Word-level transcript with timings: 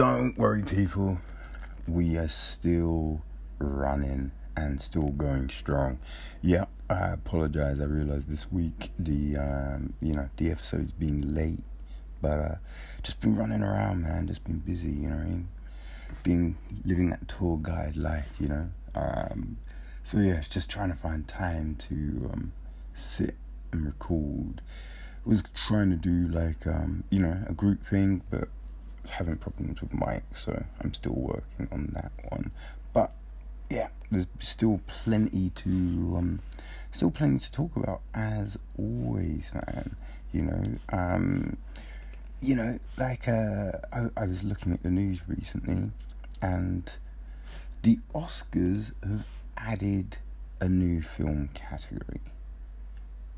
Don't 0.00 0.38
worry, 0.38 0.62
people. 0.62 1.18
We 1.86 2.16
are 2.16 2.26
still 2.26 3.20
running 3.58 4.30
and 4.56 4.80
still 4.80 5.10
going 5.10 5.50
strong. 5.50 5.98
Yeah, 6.40 6.64
I 6.88 7.08
apologize. 7.08 7.82
I 7.82 7.84
realized 7.84 8.30
this 8.30 8.50
week 8.50 8.92
the 8.98 9.36
um, 9.36 9.92
you 10.00 10.14
know 10.14 10.30
the 10.38 10.52
episode's 10.52 10.92
been 10.92 11.34
late, 11.34 11.62
but 12.22 12.38
uh, 12.38 12.54
just 13.02 13.20
been 13.20 13.36
running 13.36 13.62
around, 13.62 14.00
man. 14.00 14.26
Just 14.26 14.42
been 14.44 14.60
busy. 14.60 14.88
You 14.88 15.10
know 15.10 15.16
what 15.16 15.26
I 15.26 15.28
mean? 15.28 15.48
Being 16.22 16.56
living 16.86 17.10
that 17.10 17.28
tour 17.28 17.58
guide 17.60 17.98
life. 17.98 18.30
You 18.40 18.48
know. 18.48 18.70
Um, 18.94 19.58
so 20.02 20.16
yeah, 20.16 20.42
just 20.48 20.70
trying 20.70 20.90
to 20.90 20.96
find 20.96 21.28
time 21.28 21.76
to 21.90 22.30
um, 22.32 22.52
sit 22.94 23.34
and 23.70 23.84
record. 23.84 24.62
I 25.26 25.28
was 25.28 25.44
trying 25.54 25.90
to 25.90 25.96
do 25.96 26.26
like 26.26 26.66
um, 26.66 27.04
you 27.10 27.20
know 27.20 27.44
a 27.46 27.52
group 27.52 27.86
thing, 27.86 28.22
but 28.30 28.48
having 29.08 29.36
problems 29.36 29.80
with 29.80 29.92
Mike, 29.94 30.24
so 30.34 30.64
I'm 30.80 30.92
still 30.94 31.14
working 31.14 31.68
on 31.72 31.90
that 31.94 32.12
one. 32.28 32.50
But 32.92 33.12
yeah, 33.68 33.88
there's 34.10 34.26
still 34.40 34.80
plenty 34.86 35.50
to 35.50 35.68
um, 36.16 36.40
still 36.92 37.10
plenty 37.10 37.38
to 37.38 37.52
talk 37.52 37.76
about 37.76 38.00
as 38.14 38.58
always, 38.78 39.50
man. 39.54 39.96
You 40.32 40.42
know, 40.42 40.62
um, 40.90 41.56
you 42.40 42.54
know, 42.54 42.78
like 42.96 43.28
uh, 43.28 43.72
I, 43.92 44.06
I 44.16 44.26
was 44.26 44.44
looking 44.44 44.72
at 44.72 44.82
the 44.82 44.90
news 44.90 45.20
recently, 45.26 45.90
and 46.42 46.90
the 47.82 47.98
Oscars 48.14 48.92
have 49.02 49.26
added 49.56 50.18
a 50.60 50.68
new 50.68 51.02
film 51.02 51.50
category, 51.54 52.20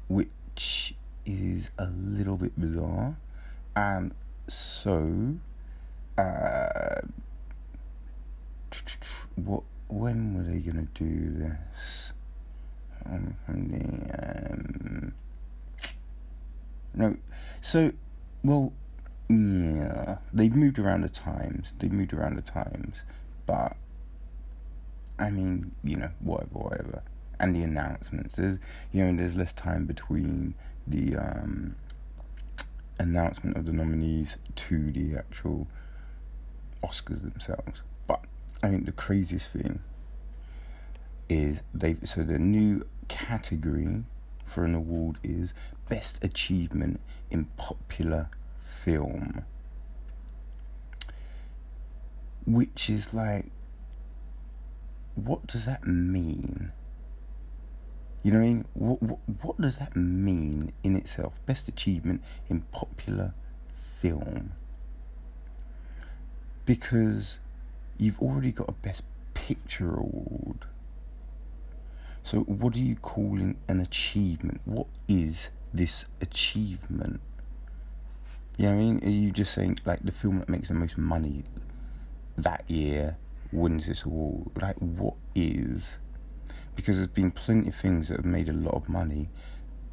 which 0.08 0.94
is 1.24 1.70
a 1.78 1.86
little 1.86 2.36
bit 2.36 2.58
bizarre. 2.58 3.16
And 3.74 4.14
so 4.48 5.36
uh, 6.18 7.00
what? 9.36 9.62
When 9.88 10.34
were 10.34 10.42
they 10.42 10.58
gonna 10.58 10.88
do 10.94 11.32
this? 11.32 12.12
Um, 13.04 13.36
the, 13.48 14.52
um, 14.52 15.14
no, 16.94 17.16
so 17.60 17.92
well, 18.42 18.72
yeah, 19.28 20.18
they've 20.32 20.54
moved 20.54 20.78
around 20.78 21.02
the 21.02 21.08
times. 21.08 21.72
They've 21.78 21.92
moved 21.92 22.12
around 22.12 22.36
the 22.36 22.42
times, 22.42 23.02
but 23.46 23.76
I 25.18 25.30
mean, 25.30 25.72
you 25.84 25.96
know, 25.96 26.10
whatever, 26.20 26.58
whatever. 26.58 27.02
And 27.38 27.54
the 27.56 27.62
announcements. 27.62 28.36
There's, 28.36 28.58
you 28.92 29.04
know, 29.04 29.16
there's 29.16 29.36
less 29.36 29.52
time 29.52 29.84
between 29.86 30.54
the 30.86 31.16
um, 31.16 31.76
announcement 32.98 33.56
of 33.56 33.66
the 33.66 33.72
nominees 33.72 34.36
to 34.56 34.90
the 34.92 35.16
actual 35.16 35.66
Oscars 36.82 37.22
themselves. 37.22 37.82
But 38.06 38.24
I 38.62 38.68
think 38.68 38.86
the 38.86 38.92
craziest 38.92 39.50
thing 39.50 39.80
is 41.28 41.62
they 41.72 41.96
so 42.04 42.22
the 42.22 42.38
new 42.38 42.86
category 43.08 44.04
for 44.44 44.64
an 44.64 44.74
award 44.74 45.18
is 45.22 45.54
best 45.88 46.22
achievement 46.22 47.00
in 47.30 47.46
popular 47.56 48.28
film. 48.84 49.44
Which 52.44 52.90
is 52.90 53.14
like 53.14 53.46
what 55.14 55.46
does 55.46 55.66
that 55.66 55.86
mean? 55.86 56.72
You 58.22 58.32
know 58.32 58.38
what 58.38 58.44
I 58.44 58.48
mean? 58.48 58.64
What, 58.74 59.02
what, 59.02 59.18
what 59.42 59.60
does 59.60 59.78
that 59.78 59.96
mean 59.96 60.72
in 60.82 60.96
itself? 60.96 61.34
Best 61.44 61.68
achievement 61.68 62.22
in 62.48 62.60
popular 62.72 63.34
film 64.00 64.52
because 66.64 67.38
you've 67.98 68.20
already 68.20 68.52
got 68.52 68.68
a 68.68 68.72
Best 68.72 69.02
Picture 69.34 69.94
award. 69.94 70.66
So, 72.22 72.40
what 72.40 72.76
are 72.76 72.80
you 72.80 72.96
calling 72.96 73.56
an 73.66 73.80
achievement? 73.80 74.60
What 74.64 74.86
is 75.08 75.48
this 75.74 76.04
achievement? 76.20 77.20
What 78.56 78.68
I 78.68 78.74
mean? 78.74 79.04
Are 79.04 79.10
you 79.10 79.32
just 79.32 79.52
saying, 79.52 79.80
like, 79.84 80.04
the 80.04 80.12
film 80.12 80.38
that 80.38 80.48
makes 80.48 80.68
the 80.68 80.74
most 80.74 80.96
money 80.96 81.44
that 82.36 82.70
year 82.70 83.16
wins 83.50 83.86
this 83.86 84.04
award? 84.04 84.50
Like, 84.60 84.78
what 84.78 85.14
is? 85.34 85.96
Because 86.76 86.96
there's 86.96 87.08
been 87.08 87.32
plenty 87.32 87.68
of 87.68 87.74
things 87.74 88.08
that 88.08 88.18
have 88.18 88.24
made 88.24 88.48
a 88.48 88.52
lot 88.52 88.74
of 88.74 88.88
money 88.88 89.28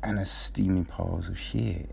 and 0.03 0.19
are 0.19 0.25
steaming 0.25 0.86
piles 0.86 1.30
of 1.30 1.40
shit. 1.40 1.90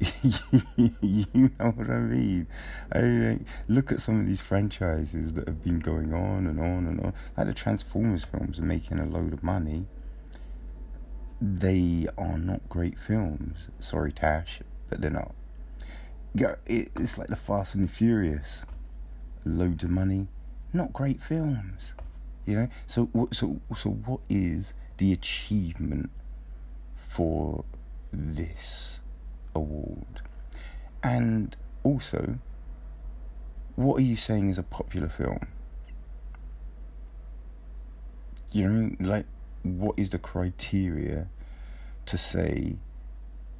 you 0.76 1.50
know 1.58 1.70
what 1.70 1.90
I 1.90 1.98
mean? 1.98 2.46
I 2.92 3.00
mean, 3.00 3.46
look 3.66 3.90
at 3.90 4.00
some 4.00 4.20
of 4.20 4.26
these 4.26 4.40
franchises 4.40 5.34
that 5.34 5.48
have 5.48 5.64
been 5.64 5.80
going 5.80 6.14
on 6.14 6.46
and 6.46 6.60
on 6.60 6.86
and 6.86 7.00
on. 7.00 7.14
Like 7.36 7.48
the 7.48 7.54
Transformers 7.54 8.24
films 8.24 8.60
are 8.60 8.64
making 8.64 9.00
a 9.00 9.06
load 9.06 9.32
of 9.32 9.42
money. 9.42 9.86
They 11.40 12.06
are 12.16 12.38
not 12.38 12.68
great 12.68 12.98
films. 12.98 13.68
Sorry, 13.80 14.12
Tash, 14.12 14.60
but 14.88 15.00
they're 15.00 15.10
not. 15.10 15.34
It's 16.66 17.18
like 17.18 17.28
the 17.28 17.36
Fast 17.36 17.74
and 17.74 17.88
the 17.88 17.92
Furious. 17.92 18.64
Loads 19.44 19.82
of 19.82 19.90
money, 19.90 20.28
not 20.72 20.92
great 20.92 21.22
films. 21.22 21.92
You 22.46 22.56
know. 22.56 22.68
So, 22.86 23.08
so, 23.32 23.60
so, 23.76 23.90
what 23.90 24.20
is 24.28 24.74
the 24.98 25.12
achievement 25.12 26.10
for 26.96 27.64
this? 28.12 29.00
Award? 29.58 30.22
And 31.02 31.56
also, 31.84 32.38
what 33.76 33.98
are 33.98 34.04
you 34.04 34.16
saying 34.16 34.50
is 34.50 34.58
a 34.58 34.62
popular 34.62 35.08
film? 35.08 35.40
You 38.50 38.68
know, 38.68 38.96
like, 39.00 39.26
what 39.62 39.98
is 39.98 40.10
the 40.10 40.18
criteria 40.18 41.28
to 42.06 42.16
say 42.16 42.76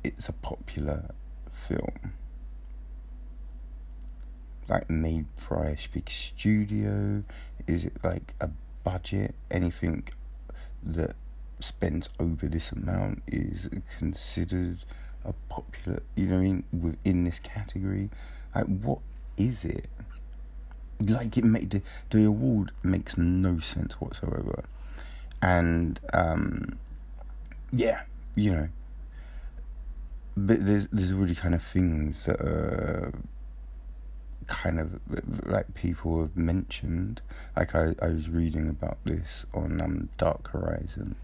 it's 0.02 0.28
a 0.28 0.32
popular 0.32 1.10
film? 1.52 2.14
Like, 4.68 4.88
made 4.90 5.26
by 5.48 5.68
a 5.68 5.76
big 5.92 6.10
studio? 6.10 7.24
Is 7.66 7.84
it 7.84 7.92
like 8.02 8.34
a 8.40 8.50
budget? 8.84 9.34
Anything 9.50 10.08
that 10.82 11.14
spends 11.60 12.08
over 12.18 12.46
this 12.48 12.72
amount 12.72 13.22
is 13.26 13.68
considered 13.98 14.78
a 15.24 15.32
popular, 15.48 16.02
you 16.14 16.26
know 16.26 16.36
what 16.36 16.40
I 16.40 16.44
mean, 16.44 16.64
within 16.72 17.24
this 17.24 17.38
category. 17.38 18.10
Like, 18.54 18.66
what 18.66 19.00
is 19.36 19.64
it? 19.64 19.86
Like, 21.00 21.36
it 21.36 21.44
made 21.44 21.70
the, 21.70 21.82
the 22.10 22.24
award 22.24 22.72
makes 22.82 23.16
no 23.16 23.60
sense 23.60 23.94
whatsoever. 23.94 24.64
And, 25.40 26.00
um, 26.12 26.78
yeah, 27.72 28.02
you 28.34 28.52
know, 28.52 28.68
but 30.36 30.64
there's, 30.64 30.88
there's 30.92 31.12
already 31.12 31.34
kind 31.34 31.54
of 31.54 31.62
things 31.62 32.24
that 32.24 32.40
are 32.40 33.12
kind 34.48 34.80
of 34.80 34.98
like 35.46 35.72
people 35.74 36.20
have 36.20 36.36
mentioned. 36.36 37.20
Like 37.56 37.74
I, 37.74 37.94
I 38.02 38.08
was 38.08 38.28
reading 38.28 38.68
about 38.68 38.98
this 39.04 39.46
on 39.54 39.80
um, 39.80 40.08
Dark 40.16 40.48
Horizon, 40.48 41.14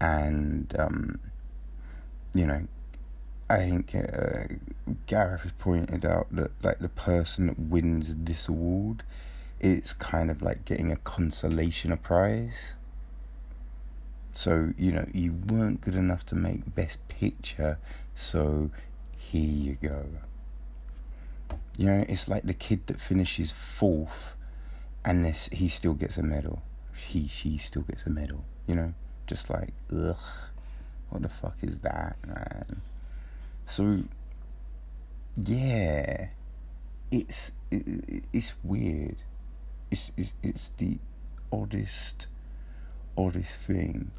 and 0.00 0.72
um, 0.78 1.18
you 2.34 2.46
know, 2.46 2.68
I 3.52 3.58
think 3.58 3.94
uh, 3.94 4.44
Gareth 5.06 5.42
has 5.42 5.52
pointed 5.58 6.06
out 6.06 6.34
that 6.34 6.52
like 6.62 6.78
the 6.78 6.88
person 6.88 7.48
that 7.48 7.58
wins 7.58 8.14
this 8.16 8.48
award, 8.48 9.02
it's 9.60 9.92
kind 9.92 10.30
of 10.30 10.40
like 10.40 10.64
getting 10.64 10.90
a 10.90 10.96
consolation 10.96 11.94
prize. 11.98 12.72
So 14.30 14.72
you 14.78 14.90
know 14.90 15.06
you 15.12 15.34
weren't 15.34 15.82
good 15.82 15.94
enough 15.94 16.24
to 16.26 16.34
make 16.34 16.74
best 16.74 17.06
picture, 17.08 17.78
so 18.14 18.70
here 19.18 19.42
you 19.42 19.76
go. 19.82 20.06
You 21.76 21.86
know 21.88 22.04
it's 22.08 22.28
like 22.30 22.44
the 22.44 22.54
kid 22.54 22.86
that 22.86 23.02
finishes 23.02 23.50
fourth, 23.50 24.34
and 25.04 25.26
this 25.26 25.50
he 25.52 25.68
still 25.68 25.92
gets 25.92 26.16
a 26.16 26.22
medal. 26.22 26.62
He 26.96 27.28
she 27.28 27.58
still 27.58 27.82
gets 27.82 28.06
a 28.06 28.10
medal. 28.10 28.46
You 28.66 28.76
know, 28.76 28.94
just 29.26 29.50
like 29.50 29.74
ugh, 29.94 30.16
what 31.10 31.20
the 31.20 31.28
fuck 31.28 31.58
is 31.60 31.80
that, 31.80 32.16
man? 32.26 32.80
So, 33.72 34.02
yeah, 35.34 36.26
it's 37.10 37.52
it, 37.70 38.24
it's 38.30 38.52
weird. 38.62 39.16
It's, 39.90 40.12
it's 40.14 40.34
it's 40.42 40.72
the 40.76 40.98
oddest 41.50 42.26
oddest 43.16 43.56
thing. 43.66 44.10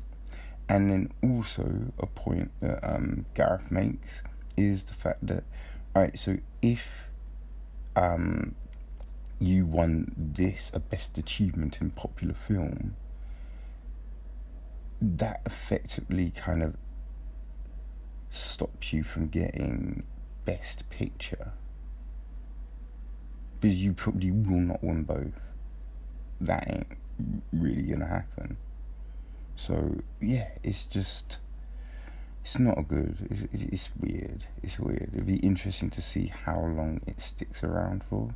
And 0.68 0.90
then 0.90 1.12
also 1.22 1.92
a 2.00 2.08
point 2.08 2.50
that 2.62 2.80
um, 2.84 3.28
Gareth 3.36 3.70
makes 3.70 4.24
is 4.58 4.86
the 4.86 4.96
fact 4.96 5.28
that, 5.28 5.44
alright, 5.96 6.18
so 6.18 6.38
if 6.64 7.10
um, 7.96 8.56
you 9.40 9.68
won 9.68 10.16
this, 10.18 10.72
a 10.74 10.80
best 10.80 11.20
achievement 11.20 11.80
in 11.80 11.92
popular 11.92 12.34
film, 12.34 12.96
that 15.00 15.42
effectively 15.46 16.32
kind 16.32 16.64
of 16.64 16.76
stops 18.34 18.94
you 18.94 19.04
from 19.04 19.28
getting 19.28 20.04
best 20.46 20.90
picture 20.90 21.54
but 23.64 23.72
you 23.72 23.94
probably 23.94 24.30
will 24.30 24.60
not 24.60 24.84
win 24.84 25.04
both. 25.04 25.40
That 26.42 26.70
ain't 26.70 26.98
really 27.54 27.84
gonna 27.84 28.08
happen. 28.08 28.58
So 29.56 30.02
yeah, 30.20 30.50
it's 30.64 30.86
just 30.86 31.38
it's 32.44 32.60
not 32.60 32.90
good. 32.90 33.26
It's, 33.32 33.48
it's 33.54 33.90
weird. 33.98 34.48
It's 34.62 34.78
weird. 34.78 35.12
It'd 35.14 35.26
be 35.26 35.38
interesting 35.38 35.90
to 35.92 36.02
see 36.02 36.34
how 36.44 36.60
long 36.60 37.00
it 37.08 37.22
sticks 37.22 37.64
around 37.64 38.04
for. 38.10 38.36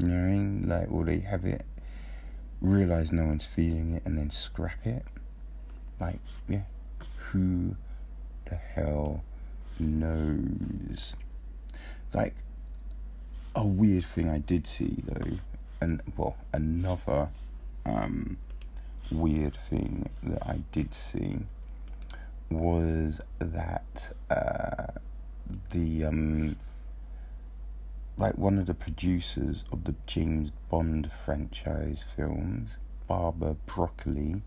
You 0.00 0.08
know 0.08 0.14
what 0.14 0.28
I 0.28 0.30
mean? 0.30 0.66
Like, 0.66 0.90
will 0.90 1.04
they 1.04 1.18
have 1.18 1.44
it, 1.44 1.66
realize 2.62 3.12
no 3.12 3.26
one's 3.26 3.44
feeling 3.44 3.96
it, 3.96 4.02
and 4.06 4.16
then 4.16 4.30
scrap 4.30 4.86
it? 4.86 5.04
Like, 6.00 6.20
yeah, 6.48 6.62
who 7.18 7.76
the 8.46 8.56
hell 8.56 9.22
knows? 9.78 11.14
Like, 12.12 12.34
a 13.54 13.66
weird 13.66 14.04
thing 14.04 14.28
I 14.28 14.38
did 14.38 14.66
see 14.66 14.96
though, 15.04 15.38
and 15.80 16.02
well, 16.16 16.36
another 16.52 17.28
um, 17.86 18.36
weird 19.10 19.56
thing 19.70 20.10
that 20.22 20.46
I 20.46 20.60
did 20.72 20.94
see 20.94 21.38
was 22.50 23.20
that 23.38 24.14
uh, 24.30 24.98
the 25.70 26.04
um, 26.04 26.56
like 28.18 28.36
one 28.36 28.58
of 28.58 28.66
the 28.66 28.74
producers 28.74 29.64
of 29.72 29.84
the 29.84 29.94
James 30.06 30.50
Bond 30.70 31.10
franchise 31.10 32.04
films, 32.14 32.76
Barbara 33.06 33.56
Broccoli, 33.66 34.42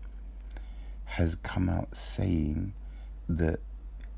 has 1.04 1.34
come 1.36 1.68
out 1.68 1.96
saying 1.96 2.74
that 3.28 3.60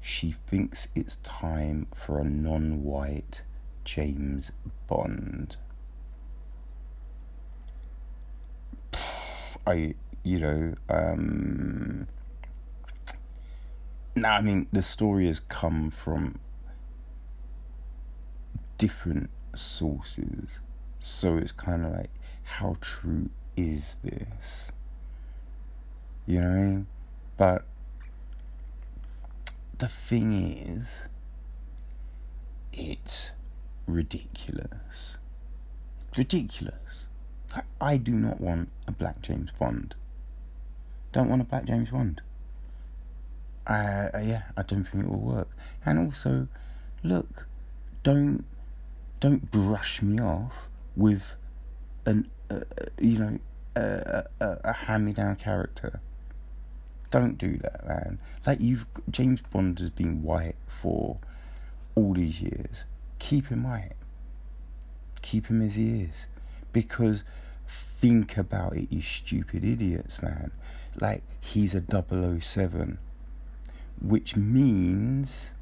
she 0.03 0.33
thinks 0.33 0.89
it's 0.97 1.17
time 1.17 1.87
for 1.95 2.19
a 2.19 2.25
non-white 2.25 3.43
James 3.85 4.51
Bond. 4.89 5.57
I, 9.67 9.95
you 10.25 10.41
know, 10.41 10.75
um, 10.89 12.09
now 14.17 14.35
I 14.35 14.41
mean 14.41 14.67
the 14.73 14.83
story 14.83 15.29
has 15.29 15.39
come 15.39 15.89
from 15.89 16.41
different 18.77 19.31
sources, 19.55 20.59
so 20.99 21.37
it's 21.37 21.53
kind 21.53 21.87
of 21.87 21.93
like, 21.93 22.11
how 22.43 22.77
true 22.81 23.31
is 23.57 23.99
this? 24.03 24.73
You 26.27 26.41
know 26.41 26.49
what 26.49 26.57
I 26.57 26.61
mean? 26.61 26.87
But 27.37 27.65
the 29.83 29.89
thing 29.89 30.33
is, 30.33 31.09
it's 32.73 33.33
ridiculous. 33.89 35.17
Ridiculous. 36.17 37.07
I 37.81 37.97
do 37.97 38.13
not 38.13 38.41
want 38.41 38.69
a 38.87 38.93
black 38.93 39.23
James 39.23 39.51
Bond. 39.59 39.97
Don't 41.11 41.29
want 41.29 41.43
a 41.43 41.45
black 41.45 41.65
James 41.65 41.91
Bond. 41.91 42.23
Uh, 43.67 44.07
yeah, 44.23 44.43
I 44.57 44.63
don't 44.63 44.85
think 44.85 45.03
it 45.03 45.11
will 45.11 45.19
work. 45.19 45.49
And 45.85 45.99
also, 45.99 46.47
look, 47.03 47.49
don't 48.05 48.45
don't 49.19 49.51
brush 49.51 50.01
me 50.01 50.21
off 50.21 50.69
with 50.95 51.35
an 52.07 52.31
uh, 52.49 52.55
uh 52.55 52.85
you 53.01 53.19
know 53.19 53.39
a, 53.75 54.27
a, 54.39 54.59
a 54.63 54.73
hand-me-down 54.73 55.35
character. 55.35 56.01
Don't 57.13 57.39
do 57.39 57.57
that, 57.59 57.87
man. 57.87 58.19
Like 58.45 58.59
you've 58.61 58.87
James 59.09 59.41
Bond 59.43 59.79
has 59.79 59.91
been 59.91 60.25
white 60.25 60.57
for 60.67 61.19
all 61.95 62.15
these 62.15 62.41
years. 62.41 62.85
Keep 63.21 63.47
him 63.47 63.63
white. 63.63 63.93
Keep 65.21 65.47
him 65.47 65.63
as 65.63 65.77
he 65.77 66.03
is, 66.03 66.27
because 66.73 67.23
think 67.69 68.37
about 68.37 68.75
it, 68.75 68.89
you 68.91 69.01
stupid 69.01 69.63
idiots, 69.63 70.21
man. 70.21 70.51
Like 71.01 71.23
he's 71.41 71.75
a 71.75 71.85
007 72.41 72.99
which 74.03 74.35
means 74.35 75.53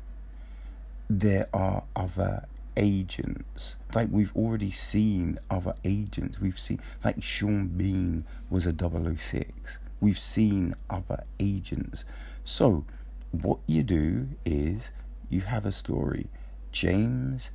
there 1.09 1.49
are 1.53 1.85
other 1.95 2.47
agents. 2.77 3.77
Like 3.95 4.09
we've 4.11 4.35
already 4.35 4.71
seen 4.71 5.39
other 5.51 5.75
agents. 5.85 6.41
We've 6.41 6.59
seen 6.59 6.81
like 7.05 7.23
Sean 7.23 7.69
Bean 7.69 8.25
was 8.49 8.67
a 8.67 8.73
006. 8.73 9.79
We've 10.01 10.19
seen 10.19 10.75
other 10.89 11.25
agents. 11.39 12.05
So 12.45 12.85
what 13.31 13.59
you 13.67 13.83
do 13.83 14.29
is 14.45 14.91
you 15.29 15.43
have 15.43 15.67
a 15.67 15.73
story. 15.73 16.29
James 16.73 17.51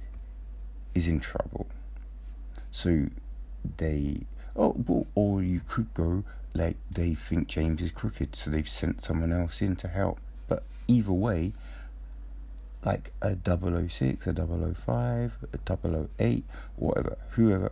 is 0.93 1.07
in 1.07 1.19
trouble. 1.19 1.67
So 2.71 3.07
they 3.77 4.21
oh 4.55 4.75
well, 4.87 5.07
or 5.15 5.41
you 5.41 5.61
could 5.67 5.93
go 5.93 6.23
like 6.53 6.77
they 6.89 7.13
think 7.13 7.47
James 7.47 7.81
is 7.81 7.91
crooked, 7.91 8.35
so 8.35 8.49
they've 8.49 8.69
sent 8.69 9.01
someone 9.01 9.31
else 9.31 9.61
in 9.61 9.75
to 9.77 9.87
help 9.87 10.19
But 10.47 10.63
either 10.87 11.11
way, 11.11 11.53
like 12.83 13.11
a 13.21 13.35
006, 13.35 14.27
a 14.27 14.33
005, 14.33 15.33
a 15.53 16.07
008, 16.19 16.45
whatever, 16.77 17.17
whoever, 17.31 17.71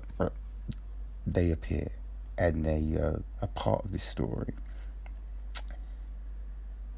they 1.26 1.52
appear 1.52 1.90
and 2.38 2.66
they 2.66 3.00
uh, 3.00 3.20
are 3.42 3.48
part 3.56 3.86
of 3.86 3.92
this 3.92 4.04
story. 4.04 4.54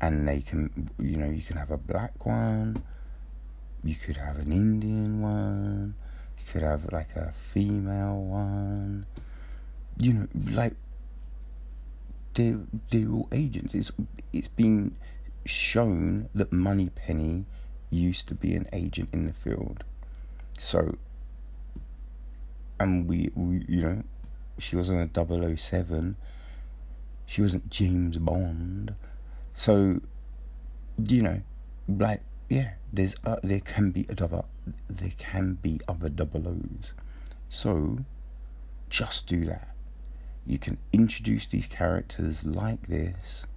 And 0.05 0.27
they 0.27 0.41
can, 0.41 0.91
you 0.99 1.17
know, 1.17 1.31
you 1.31 1.41
can 1.41 1.57
have 1.57 1.71
a 1.71 1.77
black 1.77 2.27
one, 2.27 2.83
you 3.83 3.95
could 3.95 4.17
have 4.17 4.37
an 4.37 4.51
Indian 4.51 5.19
one, 5.19 5.95
you 6.37 6.43
could 6.51 6.61
have 6.61 6.91
like 6.91 7.15
a 7.15 7.31
female 7.31 8.21
one, 8.21 9.07
you 9.97 10.13
know, 10.13 10.27
like 10.51 10.75
they're, 12.35 12.59
they're 12.91 13.09
all 13.09 13.27
agents. 13.31 13.73
It's 13.73 13.91
it's 14.31 14.47
been 14.47 14.95
shown 15.43 16.29
that 16.35 16.53
Moneypenny 16.53 17.45
used 17.89 18.27
to 18.27 18.35
be 18.35 18.53
an 18.53 18.67
agent 18.71 19.09
in 19.11 19.25
the 19.25 19.33
field. 19.33 19.83
So, 20.59 20.99
and 22.79 23.07
we, 23.07 23.31
we 23.33 23.65
you 23.67 23.81
know, 23.81 24.03
she 24.59 24.75
wasn't 24.75 25.17
a 25.17 25.57
007. 25.57 26.15
She 27.25 27.41
wasn't 27.41 27.71
James 27.71 28.17
Bond. 28.17 28.93
So, 29.55 30.01
you 30.97 31.21
know, 31.21 31.41
like, 31.88 32.21
yeah, 32.50 32.74
there's 32.91 33.15
uh, 33.25 33.38
there 33.43 33.59
can 33.59 33.91
be 33.91 34.05
a 34.09 34.15
double, 34.15 34.45
there 34.89 35.13
can 35.17 35.53
be 35.62 35.79
other 35.88 36.09
double 36.09 36.47
O's. 36.47 36.93
So, 37.50 38.00
just 38.89 39.27
do 39.27 39.45
that. 39.45 39.69
You 40.45 40.59
can 40.59 40.77
introduce 40.93 41.47
these 41.47 41.67
characters 41.67 42.45
like 42.45 42.88
this 42.88 43.47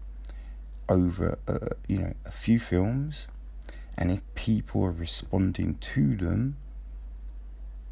over 0.88 1.38
uh, 1.46 1.74
you 1.86 1.98
know 1.98 2.14
a 2.24 2.30
few 2.30 2.58
films 2.58 3.28
and 3.96 4.10
if 4.10 4.22
people 4.34 4.82
are 4.84 4.92
responding 4.92 5.74
to 5.76 6.16
them 6.16 6.56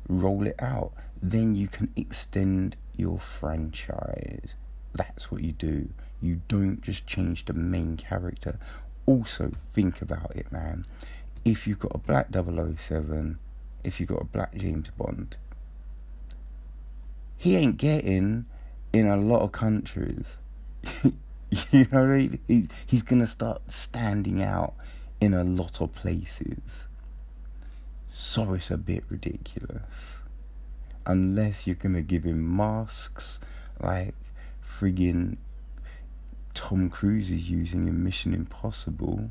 roll 0.09 0.47
it 0.47 0.57
out 0.59 0.93
then 1.23 1.55
you 1.55 1.69
can 1.69 1.93
extend 1.97 2.77
your 2.97 3.19
franchise 3.19 4.55
that's 4.97 5.31
what 5.31 5.43
you 5.43 5.53
do 5.53 5.89
you 6.21 6.41
don't 6.49 6.81
just 6.81 7.07
change 7.07 7.45
the 7.45 7.53
main 7.53 7.97
character 7.97 8.59
also 9.07 9.53
think 9.69 10.03
about 10.03 10.35
it 10.35 10.51
man 10.51 10.85
if 11.45 11.67
you've 11.67 11.79
got 11.79 11.95
a 11.95 11.99
black 11.99 12.29
007 12.33 13.39
if 13.85 14.01
you've 14.01 14.09
got 14.09 14.23
a 14.23 14.25
black 14.25 14.55
James 14.57 14.89
Bond 14.97 15.37
he 17.37 17.57
ain't 17.57 17.77
getting 17.77 18.47
in 18.93 19.07
a 19.07 19.17
lot 19.17 19.43
of 19.43 19.53
countries 19.53 20.39
You 21.51 21.87
know 21.93 22.01
what 22.01 22.11
I 22.11 22.17
mean? 22.17 22.39
He, 22.49 22.69
he's 22.87 23.03
going 23.03 23.21
to 23.21 23.27
start 23.27 23.63
standing 23.71 24.43
out 24.43 24.75
in 25.21 25.33
a 25.33 25.45
lot 25.45 25.81
of 25.81 25.95
places. 25.95 26.87
So 28.13 28.55
it's 28.55 28.71
a 28.71 28.77
bit 28.77 29.05
ridiculous. 29.09 30.19
Unless 31.05 31.67
you're 31.67 31.77
going 31.77 31.95
to 31.95 32.03
give 32.03 32.25
him 32.25 32.57
masks 32.57 33.39
like 33.81 34.15
friggin' 34.79 35.37
Tom 36.55 36.89
Cruise 36.89 37.31
is 37.31 37.51
using 37.51 37.87
in 37.87 38.03
Mission 38.03 38.33
Impossible. 38.33 39.31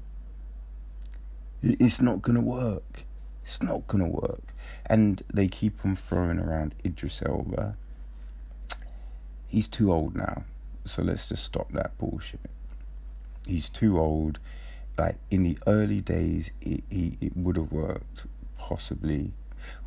It's 1.62 2.02
not 2.02 2.24
to 2.24 2.40
work. 2.40 3.04
It's 3.44 3.62
not 3.62 3.88
to 3.90 4.06
work. 4.06 4.54
And 4.86 5.24
they 5.34 5.48
keep 5.48 5.84
on 5.86 5.96
throwing 5.96 6.40
around 6.40 6.75
Idris 6.86 7.22
Elba. 7.25 7.78
He's 9.48 9.68
too 9.68 9.92
old 9.92 10.16
now. 10.16 10.44
So 10.86 11.02
let's 11.02 11.30
just 11.30 11.44
stop 11.44 11.72
that 11.72 11.98
bullshit. 11.98 12.40
He's 13.48 13.70
too 13.70 14.00
old. 14.00 14.40
Like 14.98 15.18
in 15.30 15.44
the 15.44 15.58
early 15.68 16.02
days, 16.02 16.52
it, 16.62 16.84
it, 16.90 17.18
it 17.22 17.38
would 17.38 17.58
have 17.58 17.72
worked, 17.72 18.25
possibly. 18.58 19.32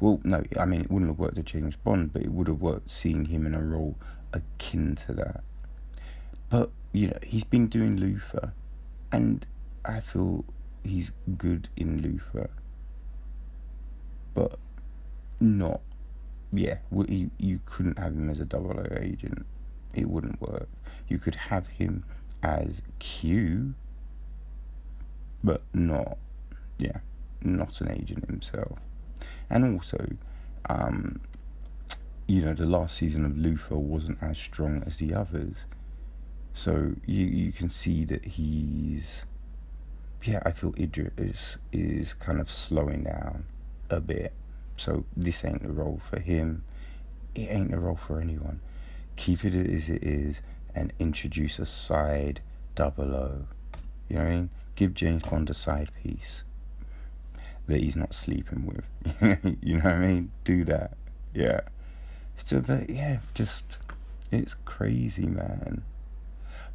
Well, 0.00 0.20
no, 0.24 0.42
I 0.58 0.64
mean, 0.64 0.80
it 0.82 0.90
wouldn't 0.90 1.10
have 1.10 1.18
worked 1.18 1.38
at 1.38 1.44
James 1.44 1.76
Bond, 1.76 2.12
but 2.12 2.22
it 2.22 2.32
would 2.32 2.48
have 2.48 2.60
worked 2.60 2.90
seeing 2.90 3.26
him 3.26 3.46
in 3.46 3.54
a 3.54 3.62
role 3.62 3.96
akin 4.32 4.96
to 4.96 5.12
that. 5.14 5.44
But, 6.50 6.70
you 6.92 7.08
know, 7.08 7.18
he's 7.22 7.44
been 7.44 7.68
doing 7.68 7.96
Luther, 7.96 8.52
and 9.12 9.46
I 9.84 10.00
feel 10.00 10.44
he's 10.82 11.12
good 11.36 11.68
in 11.76 12.00
Luther, 12.00 12.50
but 14.34 14.58
not 15.40 15.80
yeah, 16.52 16.78
you 17.08 17.30
you 17.38 17.60
couldn't 17.66 17.98
have 17.98 18.12
him 18.12 18.30
as 18.30 18.40
a 18.40 18.44
double 18.44 18.70
O 18.70 18.86
agent. 18.98 19.44
It 19.94 20.08
wouldn't 20.08 20.40
work. 20.40 20.68
You 21.08 21.18
could 21.18 21.34
have 21.34 21.66
him 21.66 22.04
as 22.42 22.82
Q, 22.98 23.74
but 25.42 25.62
not, 25.74 26.18
yeah, 26.78 26.98
not 27.42 27.80
an 27.80 27.90
agent 27.90 28.26
himself. 28.26 28.78
And 29.50 29.74
also, 29.74 29.98
um, 30.68 31.20
you 32.26 32.42
know, 32.42 32.54
the 32.54 32.66
last 32.66 32.96
season 32.96 33.24
of 33.24 33.36
Luther 33.36 33.76
wasn't 33.76 34.22
as 34.22 34.38
strong 34.38 34.82
as 34.86 34.98
the 34.98 35.14
others. 35.14 35.64
So 36.58 36.94
you 37.06 37.24
you 37.24 37.52
can 37.52 37.70
see 37.70 38.04
that 38.06 38.24
he's 38.24 39.24
yeah, 40.24 40.42
I 40.44 40.50
feel 40.50 40.74
Idris 40.76 41.56
is 41.72 42.14
kind 42.14 42.40
of 42.40 42.50
slowing 42.50 43.04
down 43.04 43.44
a 43.90 44.00
bit. 44.00 44.32
So 44.76 45.04
this 45.16 45.44
ain't 45.44 45.62
the 45.62 45.70
role 45.70 46.00
for 46.10 46.18
him. 46.18 46.64
It 47.36 47.48
ain't 47.48 47.70
the 47.70 47.78
role 47.78 47.94
for 47.94 48.20
anyone. 48.20 48.58
Keep 49.14 49.44
it 49.44 49.54
as 49.54 49.88
it 49.88 50.02
is 50.02 50.40
and 50.74 50.92
introduce 50.98 51.60
a 51.60 51.64
side 51.64 52.40
double 52.74 53.14
O. 53.14 53.44
You 54.08 54.16
know 54.16 54.24
what 54.24 54.28
I 54.28 54.34
mean? 54.34 54.50
Give 54.74 54.94
James 54.94 55.22
Bond 55.22 55.50
a 55.50 55.54
side 55.54 55.90
piece 56.02 56.42
that 57.68 57.80
he's 57.80 57.94
not 57.94 58.12
sleeping 58.12 58.66
with. 58.66 58.84
you 59.62 59.76
know 59.76 59.84
what 59.84 59.92
I 59.92 59.98
mean? 59.98 60.32
Do 60.42 60.64
that. 60.64 60.96
Yeah. 61.32 61.60
Still, 62.36 62.62
but 62.62 62.90
yeah, 62.90 63.20
just 63.32 63.78
it's 64.32 64.54
crazy, 64.54 65.26
man. 65.26 65.84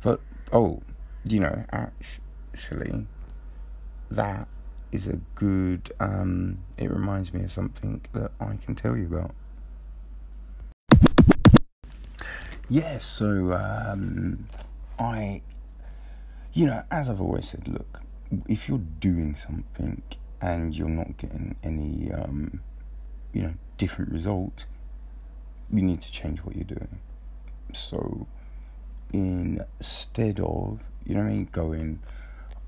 But 0.04 0.20
oh, 0.52 0.82
you 1.26 1.40
know, 1.40 1.64
actually, 1.72 3.08
that 4.12 4.48
is 4.92 5.08
a 5.08 5.20
good. 5.36 5.92
Um, 6.00 6.60
it 6.78 6.92
reminds 6.92 7.34
me 7.34 7.44
of 7.46 7.52
something 7.52 8.02
that 8.14 8.32
I 8.40 8.58
can 8.58 8.76
tell 8.76 8.98
you 8.98 9.06
about. 9.06 9.34
Yeah, 12.70 12.98
so 12.98 13.54
um, 13.54 14.48
I, 14.98 15.42
you 16.54 16.66
know, 16.66 16.84
as 16.92 17.10
I've 17.10 17.22
always 17.22 17.50
said, 17.50 17.68
look, 17.68 18.02
if 18.48 18.68
you're 18.68 18.80
doing 19.00 19.36
something 19.36 20.02
and 20.42 20.76
you're 20.76 20.88
not 20.90 21.18
getting 21.18 21.56
any, 21.64 22.12
um, 22.12 22.62
you 23.32 23.44
know, 23.44 23.54
different 23.78 24.12
results, 24.12 24.66
you 25.72 25.82
need 25.82 26.02
to 26.02 26.12
change 26.12 26.40
what 26.40 26.56
you're 26.56 26.66
doing. 26.66 27.00
So, 27.74 28.28
instead 29.14 30.40
of, 30.40 30.80
you 31.06 31.16
know 31.16 31.22
I 31.22 31.30
mean, 31.30 31.50
going 31.52 32.00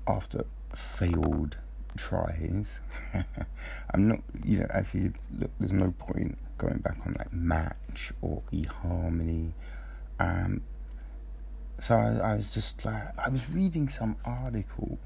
after 0.06 0.46
failed 0.74 1.56
tries, 1.96 2.80
I'm 3.92 4.08
not, 4.08 4.20
you 4.44 4.60
know, 4.60 4.66
if 4.74 4.94
you 4.94 5.12
look, 5.38 5.50
there's 5.58 5.72
no 5.72 5.92
point 5.98 6.38
going 6.58 6.78
back 6.78 6.98
on 7.04 7.14
like 7.18 7.32
Match 7.32 8.12
or 8.22 8.42
eHarmony. 8.52 9.52
Um, 10.18 10.62
so 11.80 11.94
I, 11.94 12.32
I 12.32 12.34
was 12.36 12.52
just 12.52 12.84
like, 12.84 13.18
I 13.18 13.28
was 13.28 13.48
reading 13.50 13.88
some 13.88 14.16
article 14.24 14.98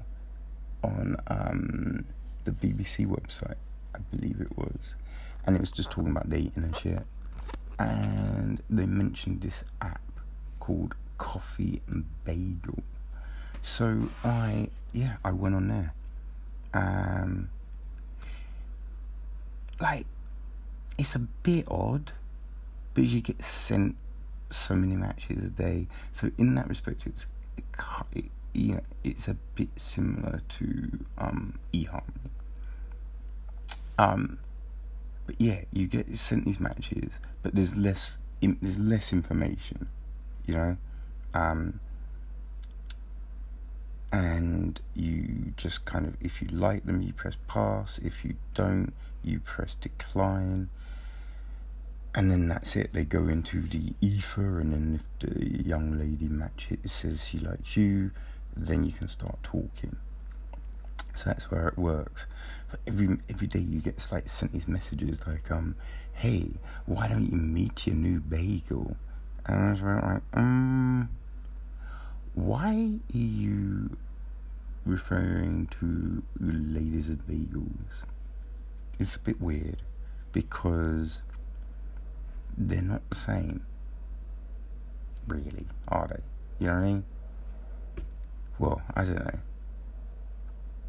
on 0.83 1.15
um, 1.27 2.05
the 2.45 2.51
BBC 2.51 3.05
website, 3.05 3.57
I 3.95 3.99
believe 4.15 4.39
it 4.39 4.57
was, 4.57 4.95
and 5.45 5.55
it 5.55 5.59
was 5.59 5.71
just 5.71 5.91
talking 5.91 6.11
about 6.11 6.29
dating 6.29 6.63
and 6.63 6.77
shit. 6.77 7.05
And 7.79 8.61
they 8.69 8.85
mentioned 8.85 9.41
this 9.41 9.63
app 9.81 10.01
called 10.59 10.95
Coffee 11.21 11.83
and 11.87 12.03
Bagel. 12.25 12.81
So 13.61 14.09
I, 14.23 14.69
yeah, 14.91 15.17
I 15.23 15.31
went 15.31 15.53
on 15.53 15.67
there. 15.67 15.93
Um, 16.73 17.51
like, 19.79 20.07
it's 20.97 21.13
a 21.13 21.19
bit 21.19 21.65
odd, 21.69 22.13
but 22.95 23.03
you 23.03 23.21
get 23.21 23.45
sent 23.45 23.97
so 24.49 24.73
many 24.73 24.95
matches 24.95 25.37
a 25.45 25.49
day. 25.49 25.85
So 26.11 26.31
in 26.39 26.55
that 26.55 26.67
respect, 26.67 27.05
it's 27.05 27.27
it, 28.13 28.25
it, 28.55 28.83
it's 29.03 29.27
a 29.27 29.35
bit 29.53 29.69
similar 29.75 30.41
to 30.49 31.05
um, 31.19 31.59
eHarmony. 31.71 32.31
Um, 33.99 34.39
but 35.27 35.35
yeah, 35.37 35.61
you 35.71 35.85
get 35.85 36.17
sent 36.17 36.45
these 36.45 36.59
matches, 36.59 37.11
but 37.43 37.53
there's 37.53 37.77
less 37.77 38.17
there's 38.41 38.79
less 38.79 39.13
information, 39.13 39.87
you 40.47 40.55
know, 40.55 40.77
um, 41.33 41.79
and 44.11 44.79
you 44.93 45.53
just 45.55 45.85
kind 45.85 46.05
of 46.05 46.15
if 46.21 46.41
you 46.41 46.47
like 46.49 46.85
them, 46.85 47.01
you 47.01 47.13
press 47.13 47.37
pass. 47.47 47.99
If 48.03 48.25
you 48.25 48.35
don't, 48.53 48.93
you 49.23 49.39
press 49.39 49.75
decline. 49.75 50.69
And 52.13 52.29
then 52.29 52.49
that's 52.49 52.75
it. 52.75 52.91
They 52.91 53.05
go 53.05 53.29
into 53.29 53.61
the 53.61 53.93
ether, 54.01 54.59
and 54.59 54.73
then 54.73 54.99
if 54.99 55.29
the 55.29 55.63
young 55.63 55.97
lady 55.97 56.27
matches 56.27 56.91
says 56.91 57.23
she 57.25 57.37
likes 57.37 57.77
you, 57.77 58.11
then 58.55 58.83
you 58.83 58.91
can 58.91 59.07
start 59.07 59.41
talking. 59.43 59.95
So 61.15 61.23
that's 61.25 61.49
where 61.49 61.69
it 61.69 61.77
works. 61.77 62.25
But 62.69 62.81
every 62.85 63.17
every 63.29 63.47
day 63.47 63.59
you 63.59 63.79
get 63.79 63.95
like 64.11 64.27
sent 64.27 64.51
these 64.51 64.67
messages 64.67 65.25
like, 65.25 65.49
um, 65.51 65.75
hey, 66.13 66.49
why 66.85 67.07
don't 67.07 67.31
you 67.31 67.37
meet 67.37 67.87
your 67.87 67.95
new 67.95 68.19
bagel? 68.19 68.97
And 69.45 69.59
I 69.59 69.71
was 69.71 69.81
like, 69.81 70.21
um, 70.33 71.09
why 72.33 72.93
are 73.13 73.17
you 73.17 73.97
referring 74.85 75.67
to 75.79 76.23
ladies 76.39 77.09
and 77.09 77.25
bagels? 77.27 78.03
It's 78.99 79.15
a 79.15 79.19
bit 79.19 79.41
weird 79.41 79.81
because 80.31 81.21
they're 82.57 82.81
not 82.81 83.07
the 83.09 83.15
same. 83.15 83.65
Really, 85.27 85.65
are 85.87 86.07
they? 86.07 86.21
You 86.59 86.67
know 86.67 86.73
what 86.73 86.81
I 86.81 86.85
mean? 86.85 87.05
Well, 88.59 88.81
I 88.95 89.03
don't 89.03 89.15
know. 89.15 89.39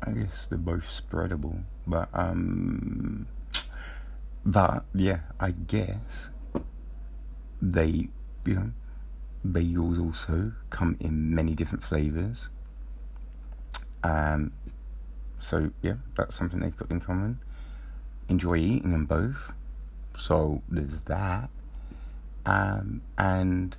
I 0.04 0.10
guess 0.12 0.46
they're 0.46 0.58
both 0.58 0.82
spreadable, 0.82 1.62
but 1.86 2.08
um, 2.12 3.26
but 4.44 4.84
yeah, 4.94 5.20
I 5.38 5.52
guess 5.52 6.28
they, 7.60 8.08
you 8.44 8.54
know, 8.54 8.72
bagels 9.46 9.98
also 10.04 10.52
come 10.70 10.96
in 11.00 11.34
many 11.34 11.54
different 11.54 11.82
flavors. 11.82 12.48
Um, 14.04 14.52
so 15.40 15.70
yeah, 15.82 15.94
that's 16.16 16.34
something 16.34 16.60
they've 16.60 16.76
got 16.76 16.90
in 16.90 17.00
common. 17.00 17.40
Enjoy 18.28 18.56
eating 18.56 18.92
them 18.92 19.06
both. 19.06 19.52
So 20.16 20.62
there's 20.68 21.00
that. 21.00 21.50
Um, 22.44 23.02
and 23.18 23.76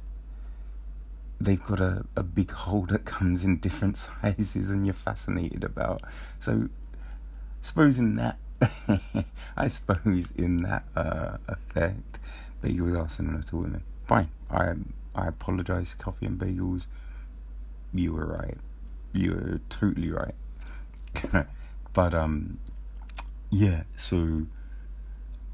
they've 1.39 1.63
got 1.63 1.79
a, 1.79 2.05
a 2.15 2.24
big 2.24 2.51
hole 2.51 2.86
that 2.88 3.05
comes 3.05 3.43
in 3.43 3.58
different 3.58 3.98
sizes 4.22 4.70
and 4.70 4.86
you're 4.86 4.93
fascinated 4.93 5.63
about. 5.63 6.01
So, 6.39 6.70
suppose 7.62 7.98
in 7.98 8.15
that, 8.15 8.38
I 9.58 9.67
suppose 9.67 10.32
in 10.32 10.63
that 10.63 10.84
uh, 10.96 11.38
effect, 11.48 12.20
bagels 12.63 13.00
are 13.00 13.10
similar 13.10 13.41
to 13.43 13.58
women. 13.58 13.84
Fine, 14.08 14.29
I 14.50 14.74
I 15.15 15.27
apologise, 15.27 15.93
coffee 15.96 16.25
and 16.25 16.39
bagels. 16.39 16.88
You 17.93 18.13
were 18.13 18.25
right. 18.25 18.58
You 19.13 19.32
were 19.32 19.62
totally 19.70 20.10
right. 20.10 20.34
but 21.93 22.13
um, 22.13 22.60
yeah. 23.50 23.84
So 23.96 24.48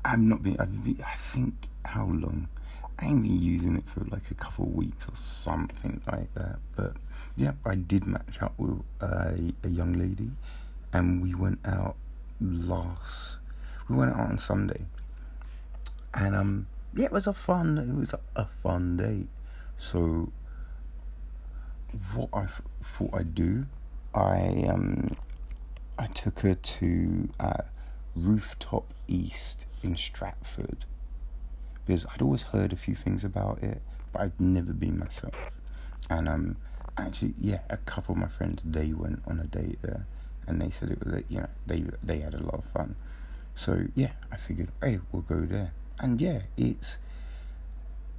I'm 0.06 0.30
not 0.30 0.44
being. 0.44 0.60
I've 0.60 0.84
been, 0.84 1.04
I 1.06 1.16
think 1.18 1.54
how 1.86 2.06
long? 2.06 2.48
I 2.98 3.06
ain't 3.06 3.24
been 3.24 3.42
using 3.42 3.78
it 3.78 3.84
for 3.88 4.04
like 4.06 4.30
a 4.30 4.34
couple 4.34 4.66
of 4.66 4.74
weeks 4.74 5.08
or 5.08 5.16
something 5.16 6.02
like 6.12 6.34
that. 6.34 6.60
But 6.76 6.94
yeah, 7.38 7.54
I 7.66 7.76
did 7.76 8.06
match 8.06 8.42
up 8.42 8.54
with 8.58 8.82
a, 9.00 9.54
a 9.64 9.70
young 9.70 9.94
lady, 9.94 10.32
and 10.92 11.22
we 11.22 11.34
went 11.34 11.60
out 11.66 11.96
last. 12.42 13.38
We 13.88 13.96
went 13.96 14.14
out 14.14 14.30
on 14.30 14.38
Sunday, 14.38 14.86
and 16.14 16.36
um, 16.36 16.68
yeah, 16.94 17.06
it 17.06 17.12
was 17.12 17.28
a 17.28 17.34
fun. 17.34 17.78
It 17.78 17.98
was 17.98 18.14
a, 18.14 18.20
a 18.36 18.46
fun 18.46 18.98
date. 18.98 19.28
So, 19.80 20.32
what 22.14 22.30
I 22.34 22.48
thought 22.84 23.14
I'd 23.14 23.34
do, 23.34 23.66
I 24.14 24.66
um, 24.70 25.16
I 25.98 26.08
took 26.08 26.42
her 26.42 26.54
to 26.54 27.30
uh, 27.40 27.62
Rooftop 28.14 28.94
East 29.08 29.66
in 29.82 29.96
Stratford 29.96 30.84
because 31.86 32.06
I'd 32.14 32.22
always 32.22 32.44
heard 32.44 32.74
a 32.74 32.76
few 32.76 32.94
things 32.94 33.24
about 33.24 33.64
it, 33.64 33.82
but 34.12 34.22
I'd 34.22 34.40
never 34.40 34.74
been 34.74 35.00
myself. 35.00 35.50
And 36.10 36.28
um, 36.28 36.58
actually, 36.98 37.34
yeah, 37.40 37.62
a 37.70 37.78
couple 37.78 38.14
of 38.14 38.20
my 38.20 38.28
friends 38.28 38.62
they 38.66 38.92
went 38.92 39.22
on 39.26 39.40
a 39.40 39.46
date 39.46 39.80
there, 39.82 40.06
and 40.46 40.62
they 40.62 40.72
said 40.72 40.92
it 40.92 41.04
was 41.04 41.24
you 41.30 41.40
know 41.40 41.50
they 41.66 41.86
they 42.04 42.20
had 42.20 42.34
a 42.34 42.44
lot 42.44 42.56
of 42.56 42.66
fun. 42.66 42.98
So 43.56 43.86
yeah, 43.96 44.12
I 44.30 44.36
figured, 44.36 44.72
hey, 44.84 45.00
we'll 45.14 45.22
go 45.22 45.40
there. 45.40 45.72
And 46.00 46.22
yeah, 46.22 46.42
it's 46.58 46.98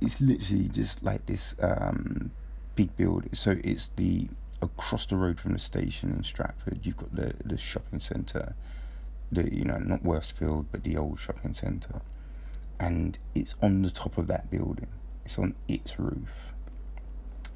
it's 0.00 0.20
literally 0.20 0.68
just 0.68 1.02
like 1.02 1.26
this 1.26 1.54
um, 1.60 2.30
big 2.74 2.96
building. 2.96 3.34
So 3.34 3.56
it's 3.62 3.88
the 3.88 4.28
across 4.62 5.06
the 5.06 5.16
road 5.16 5.40
from 5.40 5.52
the 5.52 5.58
station 5.58 6.10
in 6.10 6.24
Stratford. 6.24 6.80
You've 6.82 6.96
got 6.96 7.14
the 7.14 7.34
the 7.44 7.58
shopping 7.58 7.98
centre, 7.98 8.54
the 9.32 9.52
you 9.54 9.64
know 9.64 9.78
not 9.78 10.04
Westfield 10.04 10.66
but 10.70 10.84
the 10.84 10.96
old 10.96 11.20
shopping 11.20 11.54
centre 11.54 12.02
and 12.80 13.18
it's 13.34 13.54
on 13.62 13.82
the 13.82 13.90
top 13.90 14.16
of 14.16 14.26
that 14.26 14.50
building. 14.50 14.88
It's 15.24 15.38
on 15.38 15.54
its 15.68 16.00
roof. 16.00 16.54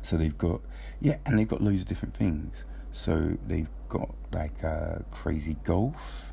So 0.03 0.19
they've 0.19 0.37
got 0.37 0.61
yeah, 1.01 1.17
and 1.25 1.39
they've 1.39 1.49
got 1.49 1.63
loads 1.63 1.81
of 1.81 1.89
different 1.89 2.15
things. 2.15 2.67
So 2.93 3.39
they've 3.47 3.71
got 3.89 4.15
like 4.33 4.63
uh, 4.63 4.99
crazy 5.11 5.57
golf. 5.65 6.33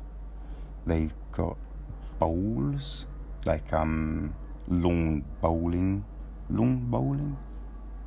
They've 0.86 1.14
got 1.32 1.56
bowls, 2.18 3.06
like 3.46 3.72
um 3.72 4.34
long 4.68 5.24
bowling, 5.40 6.04
long 6.50 6.86
bowling. 6.90 7.36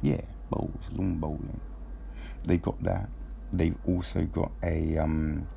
Yeah, 0.01 0.21
bowls, 0.49 0.83
long 0.91 1.17
bowling. 1.17 1.59
They've 2.43 2.61
got 2.61 2.81
that. 2.83 3.09
They've 3.51 3.77
also 3.87 4.23
got 4.25 4.51
a 4.63 4.97
um 4.97 5.47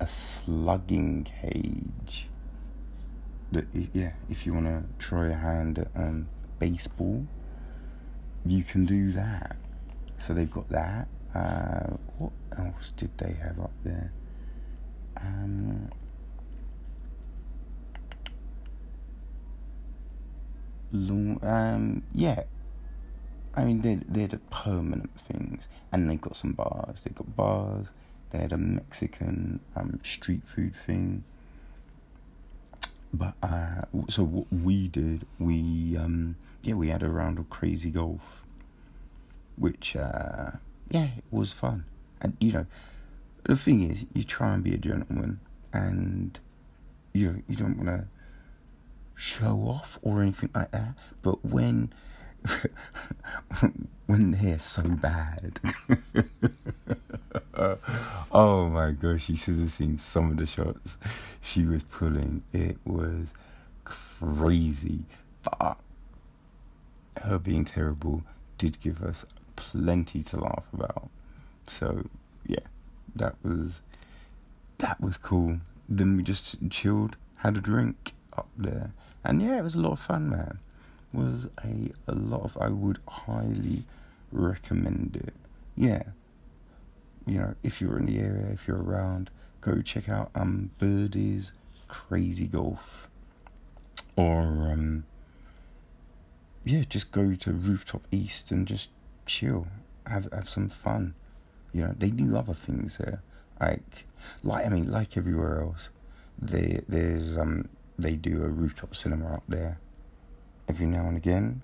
a 0.00 0.06
slugging 0.06 1.24
cage. 1.24 2.28
That 3.52 3.66
yeah, 3.92 4.12
if 4.28 4.46
you 4.46 4.54
want 4.54 4.66
to 4.66 4.84
try 4.98 5.28
a 5.28 5.34
hand 5.34 5.78
at 5.78 5.88
um 5.94 6.28
baseball, 6.58 7.26
you 8.44 8.62
can 8.62 8.84
do 8.84 9.12
that. 9.12 9.56
So 10.18 10.34
they've 10.34 10.50
got 10.50 10.68
that. 10.70 11.08
Uh, 11.34 11.96
what 12.18 12.32
else 12.56 12.92
did 12.96 13.10
they 13.18 13.32
have 13.32 13.58
up 13.58 13.72
there? 13.82 14.12
Um, 15.16 15.90
long, 20.94 21.38
um, 21.42 22.02
yeah. 22.14 22.44
I 23.54 23.64
mean, 23.64 23.82
they're, 23.82 24.00
they're 24.08 24.28
the 24.28 24.38
permanent 24.50 25.10
things. 25.20 25.68
And 25.92 26.08
they've 26.08 26.20
got 26.20 26.36
some 26.36 26.52
bars. 26.52 26.98
They've 27.04 27.14
got 27.14 27.36
bars. 27.36 27.86
They 28.30 28.38
had 28.38 28.52
a 28.52 28.56
Mexican 28.56 29.60
um, 29.76 30.00
street 30.02 30.44
food 30.44 30.74
thing. 30.86 31.24
But, 33.12 33.34
uh, 33.42 33.82
so 34.08 34.24
what 34.24 34.46
we 34.52 34.88
did, 34.88 35.26
we, 35.38 35.96
um, 35.96 36.36
yeah, 36.62 36.74
we 36.74 36.88
had 36.88 37.02
a 37.02 37.08
round 37.08 37.38
of 37.38 37.48
crazy 37.50 37.90
golf. 37.90 38.42
Which, 39.56 39.94
uh, 39.94 40.52
yeah, 40.90 41.08
it 41.16 41.24
was 41.30 41.52
fun. 41.52 41.84
And, 42.20 42.36
you 42.40 42.52
know, 42.52 42.66
the 43.44 43.54
thing 43.56 43.88
is, 43.88 44.04
you 44.14 44.24
try 44.24 44.54
and 44.54 44.64
be 44.64 44.74
a 44.74 44.78
gentleman 44.78 45.38
and 45.72 46.38
you, 47.12 47.42
you 47.48 47.54
don't 47.54 47.76
want 47.76 47.88
to 47.88 48.08
show 49.14 49.56
off 49.68 49.98
or 50.02 50.22
anything 50.22 50.50
like 50.54 50.70
that. 50.72 50.98
But 51.22 51.44
when 51.44 51.92
when 54.06 54.32
they're 54.32 54.58
so 54.58 54.82
bad, 54.82 55.60
oh 58.32 58.68
my 58.68 58.90
gosh, 58.92 59.28
you 59.28 59.36
should 59.36 59.58
have 59.58 59.72
seen 59.72 59.96
some 59.96 60.32
of 60.32 60.36
the 60.36 60.46
shots 60.46 60.98
she 61.40 61.64
was 61.64 61.82
pulling. 61.84 62.42
It 62.52 62.78
was 62.84 63.32
crazy, 63.84 65.04
but 65.42 65.78
her 67.22 67.38
being 67.38 67.64
terrible 67.64 68.22
did 68.58 68.80
give 68.80 69.02
us 69.02 69.24
plenty 69.56 70.22
to 70.24 70.36
laugh 70.38 70.64
about. 70.72 71.08
So 71.66 72.04
yeah, 72.46 72.66
that 73.16 73.36
was 73.42 73.80
that 74.78 75.00
was 75.00 75.16
cool. 75.16 75.60
Then 75.88 76.16
we 76.16 76.22
just 76.22 76.56
chilled, 76.70 77.16
had 77.36 77.56
a 77.56 77.60
drink 77.60 78.12
up 78.36 78.48
there, 78.56 78.92
and 79.24 79.42
yeah, 79.42 79.58
it 79.58 79.62
was 79.62 79.74
a 79.74 79.80
lot 79.80 79.92
of 79.92 80.00
fun, 80.00 80.30
man. 80.30 80.58
It 81.12 81.18
was 81.18 81.48
a 81.64 82.10
a 82.10 82.14
lot 82.14 82.42
of 82.42 82.56
I 82.60 82.68
would 82.68 82.98
highly 83.06 83.84
recommend 84.32 85.16
it. 85.16 85.34
Yeah, 85.76 86.02
you 87.26 87.38
know, 87.38 87.54
if 87.62 87.80
you're 87.80 87.98
in 87.98 88.06
the 88.06 88.18
area, 88.18 88.46
if 88.52 88.66
you're 88.68 88.82
around, 88.82 89.30
go 89.60 89.80
check 89.80 90.08
out 90.08 90.30
um 90.34 90.70
Birdies 90.78 91.52
Crazy 91.88 92.46
Golf, 92.46 93.08
or 94.16 94.42
um 94.42 95.04
yeah, 96.64 96.82
just 96.88 97.12
go 97.12 97.34
to 97.34 97.52
Rooftop 97.52 98.06
East 98.10 98.50
and 98.50 98.66
just 98.66 98.88
chill, 99.26 99.66
have 100.06 100.32
have 100.32 100.48
some 100.48 100.68
fun. 100.68 101.14
You 101.72 101.82
know, 101.82 101.94
they 101.96 102.10
do 102.10 102.36
other 102.36 102.54
things 102.54 102.96
there, 102.98 103.22
like 103.60 104.06
like 104.42 104.66
I 104.66 104.68
mean, 104.68 104.90
like 104.90 105.16
everywhere 105.16 105.60
else. 105.60 105.88
They 106.40 106.80
there's 106.88 107.36
um 107.36 107.68
they 107.98 108.14
do 108.16 108.42
a 108.42 108.48
rooftop 108.48 108.94
cinema 108.96 109.34
up 109.34 109.44
there 109.48 109.78
every 110.68 110.86
now 110.86 111.06
and 111.06 111.16
again, 111.16 111.62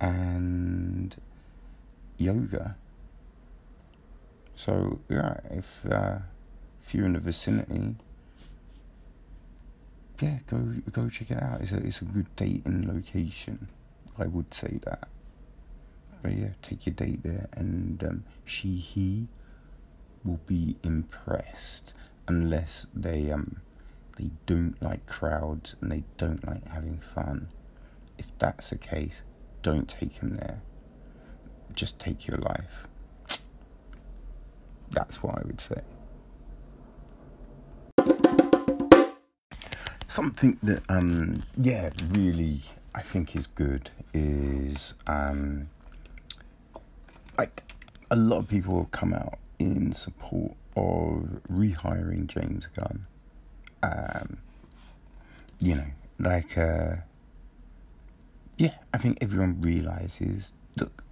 and 0.00 1.16
yoga. 2.16 2.76
So 4.54 5.00
yeah, 5.08 5.40
if 5.50 5.84
uh, 5.90 6.18
if 6.82 6.94
you're 6.94 7.06
in 7.06 7.14
the 7.14 7.20
vicinity, 7.20 7.96
yeah, 10.20 10.38
go 10.46 10.74
go 10.92 11.08
check 11.08 11.30
it 11.30 11.42
out. 11.42 11.60
It's 11.60 11.72
a 11.72 11.76
it's 11.76 12.02
a 12.02 12.04
good 12.04 12.34
dating 12.36 12.86
location. 12.86 13.68
I 14.18 14.26
would 14.26 14.52
say 14.52 14.80
that. 14.84 15.08
But 16.22 16.36
yeah, 16.36 16.50
take 16.60 16.84
your 16.86 16.94
date 16.94 17.22
there, 17.22 17.48
and 17.52 18.02
um, 18.04 18.24
she 18.44 18.76
he 18.76 19.28
will 20.24 20.40
be 20.46 20.76
impressed 20.82 21.94
unless 22.28 22.86
they 22.94 23.30
um 23.30 23.62
they 24.16 24.30
don't 24.46 24.80
like 24.82 25.06
crowds 25.06 25.76
and 25.80 25.90
they 25.90 26.04
don't 26.16 26.46
like 26.46 26.66
having 26.68 27.00
fun. 27.14 27.48
If 28.18 28.26
that's 28.38 28.70
the 28.70 28.76
case, 28.76 29.22
don't 29.62 29.88
take 29.88 30.14
him 30.14 30.36
there. 30.36 30.62
Just 31.74 31.98
take 31.98 32.26
your 32.26 32.38
life. 32.38 32.86
That's 34.90 35.22
what 35.22 35.38
I 35.38 35.42
would 35.46 35.60
say. 35.60 35.82
Something 40.08 40.58
that 40.62 40.82
um 40.88 41.44
yeah 41.56 41.90
really 42.08 42.60
I 42.94 43.02
think 43.02 43.36
is 43.36 43.46
good 43.46 43.90
is 44.12 44.94
um 45.06 45.70
like 47.38 47.62
a 48.10 48.16
lot 48.16 48.38
of 48.38 48.48
people 48.48 48.78
have 48.78 48.90
come 48.90 49.14
out 49.14 49.38
in 49.60 49.92
support 49.92 50.52
of 50.76 51.40
rehiring 51.50 52.26
James 52.26 52.66
Gunn. 52.74 53.06
Um, 53.82 54.38
you 55.60 55.74
know, 55.74 55.86
like, 56.18 56.56
uh, 56.56 56.96
yeah, 58.56 58.74
I 58.92 58.98
think 58.98 59.18
everyone 59.20 59.60
realizes 59.60 60.52
look, 60.76 61.04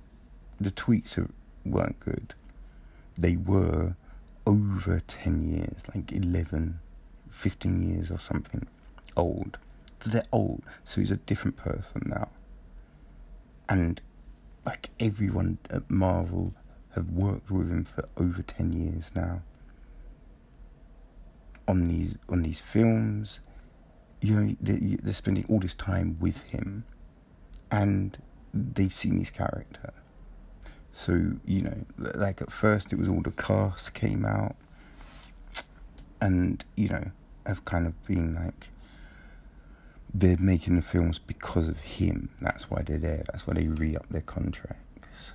the 0.61 0.71
tweets 0.71 1.17
are, 1.19 1.31
weren't 1.65 2.01
good. 2.01 2.35
They 3.17 3.37
were 3.37 3.97
over 4.47 5.03
10 5.07 5.49
years, 5.51 5.83
like 5.95 6.13
11, 6.13 6.81
15 7.31 7.83
years 7.91 8.11
or 8.11 8.19
something 8.19 8.67
old. 9.17 9.59
So 10.01 10.11
they're 10.11 10.23
old. 10.33 10.63
So 10.85 11.01
he's 11.01 11.11
a 11.11 11.17
different 11.17 11.57
person 11.57 12.03
now. 12.07 12.29
And 13.69 14.01
like 14.65 14.91
everyone 15.01 15.59
at 15.71 15.91
Marvel 15.91 16.55
have 16.95 17.11
worked 17.11 17.51
with 17.51 17.71
him 17.71 17.85
for 17.85 18.09
over 18.17 18.43
10 18.43 18.73
years 18.73 19.11
now 19.15 19.43
on 21.69 21.87
these 21.87 22.17
on 22.29 22.43
these 22.43 22.61
films 22.61 23.39
you 24.21 24.35
know 24.35 24.57
they're 24.61 25.13
spending 25.13 25.45
all 25.49 25.61
this 25.61 25.75
time 25.75 26.17
with 26.19 26.43
him 26.45 26.85
and 27.71 28.19
they've 28.53 28.93
seen 28.93 29.19
his 29.19 29.31
character 29.31 29.93
so 30.93 31.33
you 31.45 31.63
know 31.63 31.85
like 32.15 32.43
at 32.43 32.51
first 32.51 32.93
it 32.93 32.99
was 32.99 33.09
all 33.09 33.23
the 33.23 33.31
cast 33.31 33.95
came 33.95 34.25
out 34.25 34.57
and 36.21 36.65
you 36.75 36.89
know 36.89 37.13
have 37.47 37.65
kind 37.65 37.87
of 37.87 38.07
been 38.07 38.35
like 38.35 38.69
they're 40.13 40.39
making 40.39 40.77
the 40.77 40.83
films 40.83 41.19
because 41.19 41.69
of 41.69 41.79
him. 41.81 42.31
That's 42.41 42.71
why 42.71 42.83
they're 42.83 42.99
there. 42.99 43.25
That's 43.31 43.47
why 43.47 43.55
they 43.55 43.67
re 43.67 43.97
up 43.97 44.09
their 44.09 44.23
contracts. 44.23 45.33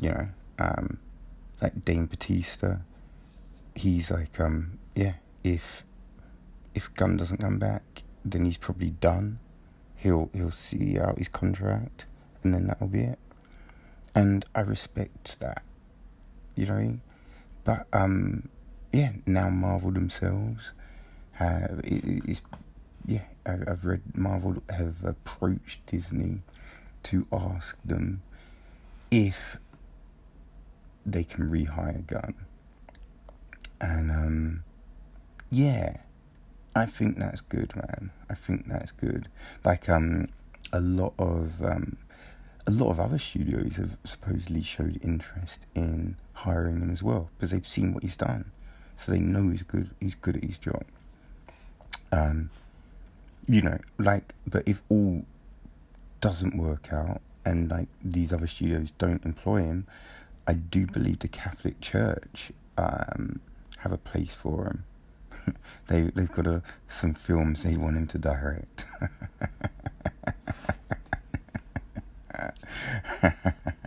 You 0.00 0.10
know, 0.10 0.28
um, 0.58 0.98
like 1.62 1.84
Dave 1.84 2.10
Bautista, 2.10 2.80
he's 3.74 4.10
like, 4.10 4.38
um, 4.40 4.78
yeah, 4.94 5.14
if 5.42 5.84
if 6.74 6.92
Gunn 6.94 7.16
doesn't 7.16 7.38
come 7.38 7.58
back, 7.58 8.02
then 8.24 8.44
he's 8.44 8.58
probably 8.58 8.90
done. 8.90 9.38
He'll 9.96 10.30
he'll 10.32 10.50
see 10.50 10.98
out 10.98 11.18
his 11.18 11.28
contract, 11.28 12.06
and 12.42 12.54
then 12.54 12.66
that'll 12.66 12.88
be 12.88 13.02
it. 13.02 13.18
And 14.14 14.44
I 14.54 14.60
respect 14.60 15.40
that. 15.40 15.62
You 16.56 16.66
know, 16.66 16.98
but 17.64 17.86
um, 17.92 18.48
yeah, 18.92 19.12
now 19.26 19.50
Marvel 19.50 19.90
themselves 19.90 20.72
have 21.32 21.80
it, 21.82 22.22
it's 22.28 22.42
yeah, 23.06 23.24
I've 23.44 23.84
read 23.84 24.02
Marvel 24.14 24.62
have 24.70 25.04
approached 25.04 25.84
Disney 25.86 26.42
to 27.04 27.26
ask 27.32 27.76
them 27.84 28.22
if 29.10 29.58
they 31.04 31.24
can 31.24 31.50
rehire 31.50 32.06
Gunn. 32.06 32.34
And 33.80 34.10
um, 34.10 34.64
yeah, 35.50 35.98
I 36.74 36.86
think 36.86 37.18
that's 37.18 37.40
good, 37.40 37.74
man. 37.76 38.10
I 38.28 38.34
think 38.34 38.66
that's 38.68 38.92
good. 38.92 39.28
Like 39.64 39.88
um, 39.88 40.28
a 40.72 40.80
lot 40.80 41.14
of 41.18 41.62
um, 41.62 41.96
a 42.66 42.70
lot 42.70 42.90
of 42.90 43.00
other 43.00 43.18
studios 43.18 43.76
have 43.76 43.96
supposedly 44.04 44.62
showed 44.62 44.98
interest 45.02 45.60
in 45.74 46.16
hiring 46.32 46.80
him 46.80 46.90
as 46.90 47.02
well 47.02 47.30
because 47.36 47.50
they've 47.50 47.66
seen 47.66 47.92
what 47.92 48.02
he's 48.02 48.16
done, 48.16 48.50
so 48.96 49.12
they 49.12 49.18
know 49.18 49.50
he's 49.50 49.62
good. 49.62 49.90
He's 50.00 50.14
good 50.14 50.36
at 50.36 50.44
his 50.44 50.58
job. 50.58 50.84
Um, 52.10 52.50
you 53.46 53.60
know, 53.60 53.78
like, 53.98 54.34
but 54.46 54.62
if 54.66 54.82
all 54.88 55.24
doesn't 56.20 56.56
work 56.56 56.92
out 56.92 57.20
and 57.44 57.70
like 57.70 57.88
these 58.02 58.32
other 58.32 58.46
studios 58.46 58.92
don't 58.98 59.24
employ 59.24 59.58
him, 59.62 59.86
I 60.46 60.54
do 60.54 60.86
believe 60.86 61.18
the 61.18 61.28
Catholic 61.28 61.80
Church 61.80 62.50
um, 62.78 63.40
have 63.84 63.92
a 63.92 63.98
place 63.98 64.34
for 64.34 64.64
him. 64.64 64.84
they 65.88 66.00
they've 66.02 66.32
got 66.32 66.46
a, 66.46 66.62
some 66.88 67.14
films 67.14 67.62
they 67.62 67.76
want 67.76 67.96
him 67.96 68.06
to 68.08 68.18
direct. 68.18 68.86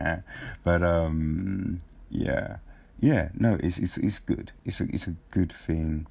but 0.64 0.84
um, 0.84 1.82
yeah, 2.10 2.58
yeah, 3.00 3.30
no, 3.34 3.58
it's 3.62 3.80
it's 3.80 3.98
it's 3.98 4.20
good. 4.20 4.52
It's 4.64 4.80
a 4.80 4.84
it's 4.94 5.08
a 5.08 5.16
good 5.32 5.52
thing. 5.52 6.06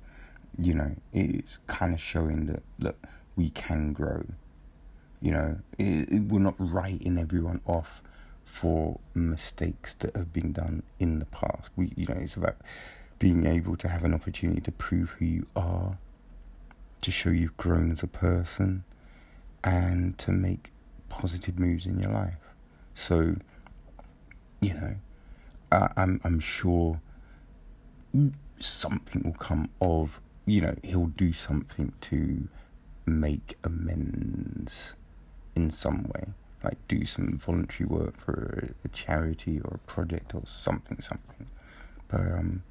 You 0.59 0.75
know, 0.75 0.96
it's 1.12 1.59
kind 1.68 1.94
of 1.94 2.01
showing 2.01 2.46
that 2.46 2.64
that 2.81 2.96
we 3.37 3.51
can 3.51 3.92
grow. 3.92 4.25
You 5.20 5.33
know, 5.33 5.59
it, 5.79 6.11
it, 6.12 6.22
we're 6.25 6.40
not 6.40 6.57
writing 6.59 7.18
everyone 7.18 7.61
off 7.66 8.03
for 8.44 8.99
mistakes 9.14 9.94
that 9.94 10.14
have 10.16 10.33
been 10.33 10.53
done 10.53 10.83
in 10.99 11.20
the 11.20 11.25
past. 11.27 11.70
We, 11.77 11.92
you 11.96 12.07
know, 12.07 12.16
it's 12.18 12.37
about 12.37 12.57
being 13.18 13.46
able 13.46 13.76
to 13.76 13.88
have 13.88 14.05
an 14.05 14.14
opportunity 14.14 14.61
to 14.61 14.72
prove 14.72 15.11
who 15.11 15.24
you 15.24 15.46
are, 15.57 15.98
to 17.00 17.11
show 17.11 17.31
you've 17.31 17.57
grown 17.57 17.90
as 17.92 18.02
a 18.02 18.07
person, 18.07 18.85
and 19.64 20.18
to 20.18 20.33
make 20.33 20.70
positive 21.09 21.59
moves 21.59 21.87
in 21.87 21.98
your 21.98 22.12
life. 22.12 22.35
So, 22.94 23.37
you 24.61 24.74
know, 24.74 24.96
I, 25.72 25.88
I'm 25.96 26.20
I'm 26.24 26.40
sure 26.40 27.00
something 28.61 29.22
will 29.22 29.33
come 29.33 29.68
of 29.81 30.20
you 30.46 30.61
know 30.61 30.74
he'll 30.83 31.07
do 31.07 31.33
something 31.33 31.92
to 32.00 32.48
make 33.05 33.57
amends 33.64 34.94
in 35.55 35.70
some 35.70 36.05
way 36.14 36.24
like 36.64 36.79
do 36.88 37.05
some 37.05 37.37
voluntary 37.37 37.87
work 37.87 38.16
for 38.16 38.74
a, 38.85 38.87
a 38.87 38.88
charity 38.88 39.61
or 39.61 39.74
a 39.74 39.90
project 39.90 40.35
or 40.35 40.42
something 40.46 41.00
something 41.00 41.46
but 42.09 42.20
um 42.20 42.62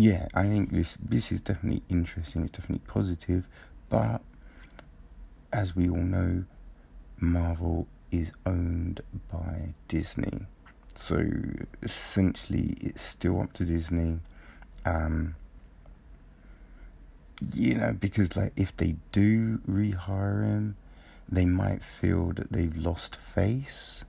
yeah 0.00 0.26
i 0.34 0.44
think 0.44 0.70
this 0.72 0.96
this 1.02 1.32
is 1.32 1.40
definitely 1.40 1.82
interesting 1.88 2.42
it's 2.42 2.52
definitely 2.52 2.84
positive 2.86 3.46
but 3.88 4.20
as 5.52 5.74
we 5.74 5.88
all 5.88 5.96
know 5.96 6.44
marvel 7.18 7.86
is 8.10 8.32
owned 8.46 9.00
by 9.30 9.74
disney 9.88 10.46
so 10.94 11.24
essentially 11.82 12.76
it's 12.80 13.02
still 13.02 13.40
up 13.40 13.52
to 13.52 13.64
disney 13.64 14.20
um 14.84 15.34
you 17.54 17.74
know, 17.74 17.92
because 17.92 18.36
like 18.36 18.52
if 18.56 18.76
they 18.76 18.96
do 19.12 19.58
rehire 19.68 20.44
him, 20.44 20.76
they 21.28 21.44
might 21.44 21.82
feel 21.82 22.32
that 22.32 22.52
they've 22.52 22.76
lost 22.76 23.16
face. 23.16 24.04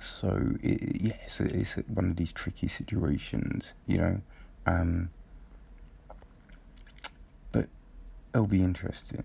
So 0.00 0.54
it, 0.62 1.12
it's, 1.24 1.40
it's 1.40 1.72
one 1.88 2.10
of 2.10 2.16
these 2.16 2.32
tricky 2.32 2.68
situations, 2.68 3.74
you 3.86 3.98
know. 3.98 4.20
Um, 4.64 5.10
but 7.52 7.68
it'll 8.34 8.46
be 8.46 8.64
interesting. 8.64 9.24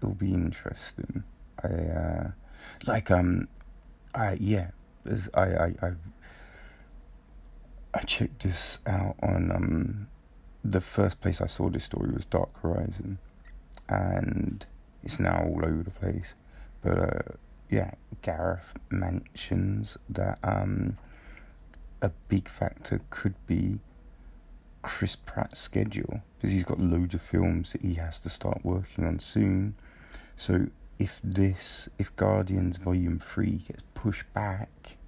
It'll 0.00 0.14
be 0.14 0.34
interesting. 0.34 1.24
I 1.62 1.68
uh, 1.68 2.30
like 2.86 3.10
um, 3.10 3.48
I 4.14 4.36
yeah, 4.38 4.70
I 5.34 5.42
I 5.42 5.74
I 5.82 5.92
I 7.94 8.00
checked 8.00 8.42
this 8.42 8.78
out 8.86 9.16
on 9.22 9.50
um 9.50 10.08
the 10.64 10.80
first 10.80 11.20
place 11.20 11.40
I 11.40 11.46
saw 11.46 11.70
this 11.70 11.84
story 11.84 12.12
was 12.12 12.26
Dark 12.26 12.50
Horizon, 12.60 13.18
and 13.88 14.66
it's 15.02 15.18
now 15.18 15.42
all 15.42 15.64
over 15.64 15.82
the 15.82 15.90
place. 15.90 16.34
But 16.82 16.98
uh, 16.98 17.32
yeah, 17.72 17.92
Gareth 18.20 18.74
mentions 18.90 19.96
that 20.10 20.38
um, 20.44 20.96
a 22.02 22.10
big 22.28 22.46
factor 22.46 23.00
could 23.08 23.34
be 23.46 23.78
Chris 24.82 25.16
Pratt's 25.16 25.60
schedule 25.60 26.22
because 26.36 26.52
he's 26.52 26.64
got 26.64 26.78
loads 26.78 27.14
of 27.14 27.22
films 27.22 27.72
that 27.72 27.80
he 27.80 27.94
has 27.94 28.20
to 28.20 28.28
start 28.28 28.60
working 28.62 29.06
on 29.06 29.20
soon. 29.20 29.74
So 30.36 30.66
if 30.98 31.18
this, 31.24 31.88
if 31.98 32.14
Guardians 32.14 32.76
Volume 32.76 33.18
Three 33.18 33.62
gets 33.66 33.84
pushed 33.94 34.30
back, 34.34 34.98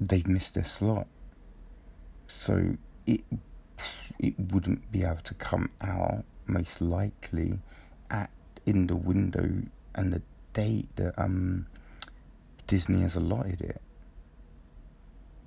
they've 0.00 0.26
missed 0.26 0.54
their 0.54 0.64
slot. 0.64 1.06
So 2.28 2.78
it 3.06 3.20
it 4.18 4.34
wouldn't 4.38 4.90
be 4.90 5.02
able 5.02 5.20
to 5.24 5.34
come 5.34 5.68
out 5.82 6.24
most 6.46 6.80
likely 6.80 7.58
at 8.10 8.30
in 8.64 8.86
the 8.86 8.96
window 8.96 9.62
and 9.94 10.14
the 10.14 10.22
date 10.52 10.88
that 10.96 11.14
um 11.18 11.66
Disney 12.66 13.00
has 13.00 13.16
allotted 13.16 13.60
it. 13.60 13.82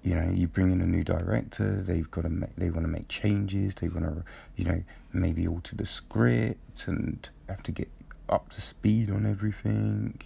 You 0.04 0.16
know, 0.16 0.30
you 0.30 0.48
bring 0.48 0.74
in 0.74 0.82
a 0.82 0.86
new 0.86 1.06
director. 1.06 1.82
They've 1.82 2.12
got 2.12 2.24
to 2.24 2.30
make. 2.30 2.54
They 2.58 2.70
want 2.70 2.86
to 2.86 2.92
make 2.92 3.08
changes. 3.08 3.76
They 3.76 3.88
want 3.88 4.04
to, 4.04 4.26
you 4.58 4.66
know, 4.66 4.84
maybe 5.14 5.48
alter 5.48 5.78
the 5.78 5.86
script 5.86 6.88
and 6.88 7.30
have 7.48 7.64
to 7.64 7.72
get 7.72 7.88
up 8.28 8.50
to 8.50 8.62
speed 8.62 9.10
on 9.10 9.26
everything. 9.26 10.20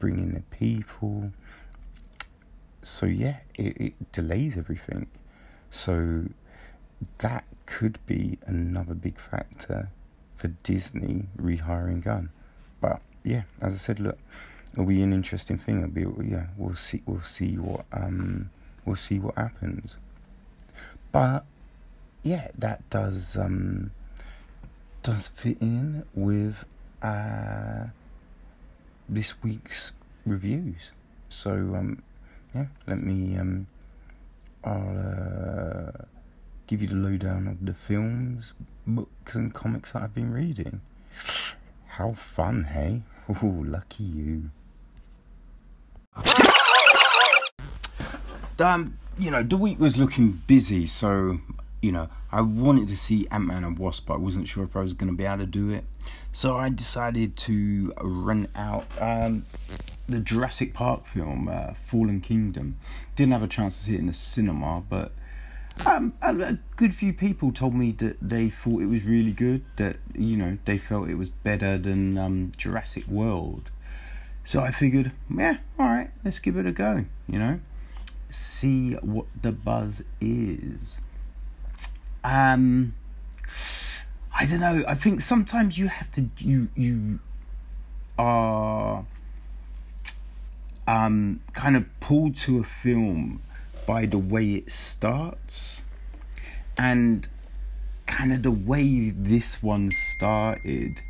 Bring 0.00 0.18
in 0.18 0.34
the 0.34 0.40
people. 0.40 1.32
So 2.82 3.06
yeah, 3.06 3.36
it, 3.54 3.80
it 3.80 4.12
delays 4.12 4.58
everything. 4.58 5.06
So 5.70 6.24
that 7.18 7.44
could 7.66 7.98
be 8.06 8.38
another 8.46 8.94
big 8.94 9.20
factor 9.20 9.90
for 10.34 10.48
Disney 10.64 11.28
rehiring 11.40 12.02
Gunn. 12.02 12.30
But 12.80 13.02
yeah, 13.24 13.42
as 13.60 13.74
I 13.74 13.78
said, 13.78 14.00
look, 14.00 14.18
it'll 14.72 14.86
be 14.86 15.02
an 15.02 15.12
interesting 15.12 15.58
thing. 15.58 15.78
It'll 15.78 16.14
be 16.16 16.28
yeah, 16.28 16.46
we'll 16.56 16.74
see 16.74 17.02
we'll 17.06 17.22
see 17.22 17.56
what 17.56 17.84
um 17.92 18.50
we'll 18.84 18.96
see 18.96 19.18
what 19.18 19.36
happens. 19.36 19.98
But 21.12 21.44
yeah, 22.22 22.48
that 22.58 22.88
does 22.90 23.36
um 23.36 23.90
does 25.02 25.28
fit 25.28 25.60
in 25.60 26.04
with 26.14 26.64
uh 27.02 27.86
this 29.08 29.42
week's 29.42 29.92
reviews. 30.24 30.92
So 31.28 31.50
um 31.50 32.02
yeah, 32.54 32.66
let 32.86 33.02
me 33.02 33.36
um 33.36 33.66
I'll 34.64 34.98
uh 34.98 36.04
give 36.66 36.82
you 36.82 36.88
the 36.88 36.94
lowdown 36.94 37.48
of 37.48 37.66
the 37.66 37.74
films, 37.74 38.52
books, 38.86 39.34
and 39.34 39.52
comics 39.52 39.92
that 39.92 40.02
I've 40.02 40.14
been 40.14 40.32
reading. 40.32 40.80
How 41.94 42.10
fun, 42.12 42.64
hey? 42.64 43.02
Ooh, 43.42 43.64
lucky 43.64 44.04
you. 44.04 44.50
Um, 48.60 48.96
you 49.18 49.30
know, 49.30 49.42
the 49.42 49.56
week 49.56 49.80
was 49.80 49.96
looking 49.96 50.40
busy, 50.46 50.86
so 50.86 51.40
you 51.82 51.90
know, 51.90 52.08
I 52.30 52.42
wanted 52.42 52.88
to 52.90 52.96
see 52.96 53.26
Ant 53.32 53.46
Man 53.46 53.64
and 53.64 53.76
Wasp, 53.76 54.06
but 54.06 54.14
I 54.14 54.16
wasn't 54.18 54.46
sure 54.46 54.64
if 54.64 54.76
I 54.76 54.80
was 54.80 54.94
going 54.94 55.10
to 55.10 55.16
be 55.16 55.24
able 55.24 55.38
to 55.38 55.46
do 55.46 55.70
it. 55.70 55.84
So 56.30 56.56
I 56.56 56.68
decided 56.68 57.36
to 57.38 57.92
rent 58.00 58.50
out 58.54 58.86
um, 59.00 59.46
the 60.08 60.20
Jurassic 60.20 60.74
Park 60.74 61.06
film, 61.06 61.48
uh, 61.48 61.74
Fallen 61.74 62.20
Kingdom. 62.20 62.76
Didn't 63.16 63.32
have 63.32 63.42
a 63.42 63.48
chance 63.48 63.76
to 63.78 63.84
see 63.84 63.94
it 63.94 64.00
in 64.00 64.06
the 64.06 64.12
cinema, 64.12 64.82
but 64.88 65.12
um, 65.86 66.12
a 66.22 66.58
good 66.76 66.94
few 66.94 67.12
people 67.12 67.52
told 67.52 67.74
me 67.74 67.92
that 67.92 68.16
they 68.20 68.48
thought 68.48 68.82
it 68.82 68.86
was 68.86 69.04
really 69.04 69.32
good. 69.32 69.64
That 69.76 69.96
you 70.14 70.36
know 70.36 70.58
they 70.64 70.78
felt 70.78 71.08
it 71.08 71.16
was 71.16 71.30
better 71.30 71.78
than 71.78 72.18
um, 72.18 72.52
Jurassic 72.56 73.06
World. 73.06 73.70
So 74.42 74.60
I 74.60 74.70
figured, 74.70 75.12
yeah, 75.34 75.58
all 75.78 75.86
right, 75.86 76.10
let's 76.24 76.38
give 76.38 76.56
it 76.56 76.66
a 76.66 76.72
go. 76.72 77.04
You 77.28 77.38
know, 77.38 77.60
see 78.30 78.94
what 78.94 79.26
the 79.40 79.52
buzz 79.52 80.02
is. 80.20 80.98
Um, 82.24 82.94
I 84.34 84.46
don't 84.46 84.60
know. 84.60 84.84
I 84.86 84.94
think 84.94 85.20
sometimes 85.20 85.78
you 85.78 85.88
have 85.88 86.10
to 86.12 86.30
you 86.38 86.68
you 86.74 87.20
are 88.18 89.04
um 90.86 91.40
kind 91.52 91.76
of 91.76 91.84
pulled 92.00 92.36
to 92.36 92.58
a 92.58 92.64
film 92.64 93.42
by 93.90 94.06
the 94.06 94.18
way 94.18 94.54
it 94.54 94.70
starts 94.70 95.82
and 96.78 97.26
kind 98.06 98.32
of 98.32 98.44
the 98.44 98.50
way 98.52 99.10
this 99.10 99.60
one 99.64 99.90
started 99.90 101.02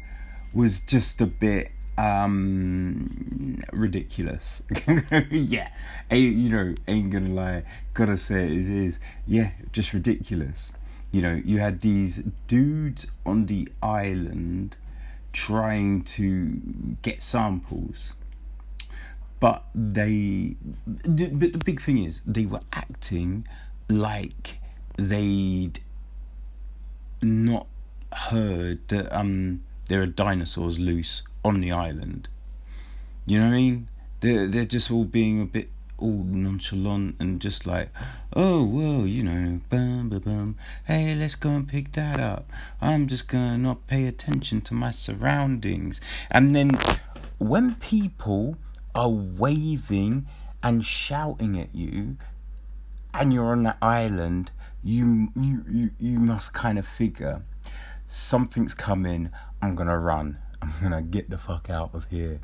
was 0.55 0.81
just 0.81 1.21
a 1.21 1.27
bit 1.27 1.73
um 1.99 3.59
ridiculous. 3.71 4.63
Yeah 5.31 5.69
you 6.11 6.49
know 6.49 6.75
ain't 6.89 7.11
gonna 7.11 7.35
lie 7.35 7.65
gotta 7.93 8.17
say 8.17 8.45
it 8.45 8.67
is. 8.87 8.99
Yeah 9.27 9.51
just 9.73 9.93
ridiculous. 9.93 10.73
You 11.13 11.21
know 11.21 11.35
you 11.45 11.59
had 11.59 11.83
these 11.83 12.23
dudes 12.49 13.07
on 13.27 13.45
the 13.45 13.69
island 13.83 14.79
trying 15.35 16.03
to 16.17 16.63
get 17.03 17.23
samples 17.23 18.15
but 19.41 19.65
they 19.75 20.55
but 20.85 21.53
the 21.53 21.63
big 21.65 21.81
thing 21.81 21.99
is 21.99 22.21
they 22.27 22.47
were 22.47 22.61
acting 22.73 23.47
like 23.89 24.59
they'd 24.97 25.81
not 27.23 27.67
heard 28.13 28.87
that 28.89 29.13
um 29.17 29.63
there 29.89 30.03
are 30.03 30.07
dinosaurs 30.07 30.79
loose 30.79 31.23
on 31.45 31.61
the 31.61 31.73
island. 31.73 32.29
You 33.27 33.41
know 33.41 33.47
what 33.47 33.55
I 33.55 33.57
mean? 33.57 33.89
They're 34.21 34.47
they're 34.47 34.65
just 34.65 34.91
all 34.91 35.05
being 35.05 35.41
a 35.41 35.47
bit 35.47 35.71
all 35.99 36.25
nonchalant 36.25 37.17
and 37.19 37.41
just 37.41 37.67
like, 37.67 37.91
oh 38.35 38.65
well, 38.65 39.07
you 39.07 39.23
know, 39.23 39.61
bum 39.69 40.11
bum 40.11 40.21
bum. 40.21 40.57
Hey, 40.85 41.15
let's 41.15 41.35
go 41.35 41.51
and 41.51 41.69
pick 41.69 41.93
that 41.93 42.21
up. 42.21 42.51
I'm 42.81 43.07
just 43.07 43.27
gonna 43.29 43.59
not 43.59 43.87
pay 43.87 44.07
attention 44.07 44.61
to 44.63 44.75
my 44.75 44.91
surroundings. 44.91 46.01
And 46.31 46.55
then 46.55 46.79
when 47.39 47.75
people 47.77 48.57
are 48.95 49.09
waving 49.09 50.27
and 50.63 50.85
shouting 50.85 51.59
at 51.59 51.75
you, 51.75 52.17
and 53.15 53.33
you're 53.33 53.53
on 53.53 53.63
that 53.65 53.79
island, 53.81 54.51
you 54.83 55.29
you 55.35 55.65
you, 55.69 55.91
you 55.99 56.19
must 56.19 56.53
kind 56.53 56.79
of 56.79 56.87
figure 56.87 57.43
something's 58.09 58.75
coming. 58.75 59.31
I'm 59.63 59.75
gonna 59.75 59.99
run. 59.99 60.39
I'm 60.63 60.73
gonna 60.83 61.03
get 61.03 61.31
the 61.31 61.39
fuck 61.39 61.71
out 61.71 61.95
of 61.95 62.07
here. 62.11 62.41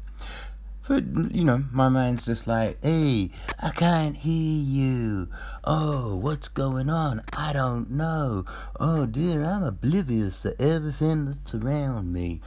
But, 0.89 1.03
you 1.33 1.43
know, 1.43 1.65
my 1.73 1.89
mind's 1.89 2.27
just 2.27 2.47
like, 2.47 2.79
hey, 2.81 3.31
I 3.61 3.71
can't 3.71 4.17
hear 4.17 4.63
you. 4.63 5.29
Oh, 5.65 6.15
what's 6.15 6.47
going 6.49 6.89
on? 6.89 7.23
I 7.33 7.53
don't 7.53 7.91
know. 7.91 8.45
Oh, 8.79 9.05
dear, 9.05 9.45
I'm 9.45 9.65
oblivious 9.65 10.43
to 10.43 10.55
everything 10.63 11.25
that's 11.25 11.57
around 11.57 12.13
me. 12.13 12.41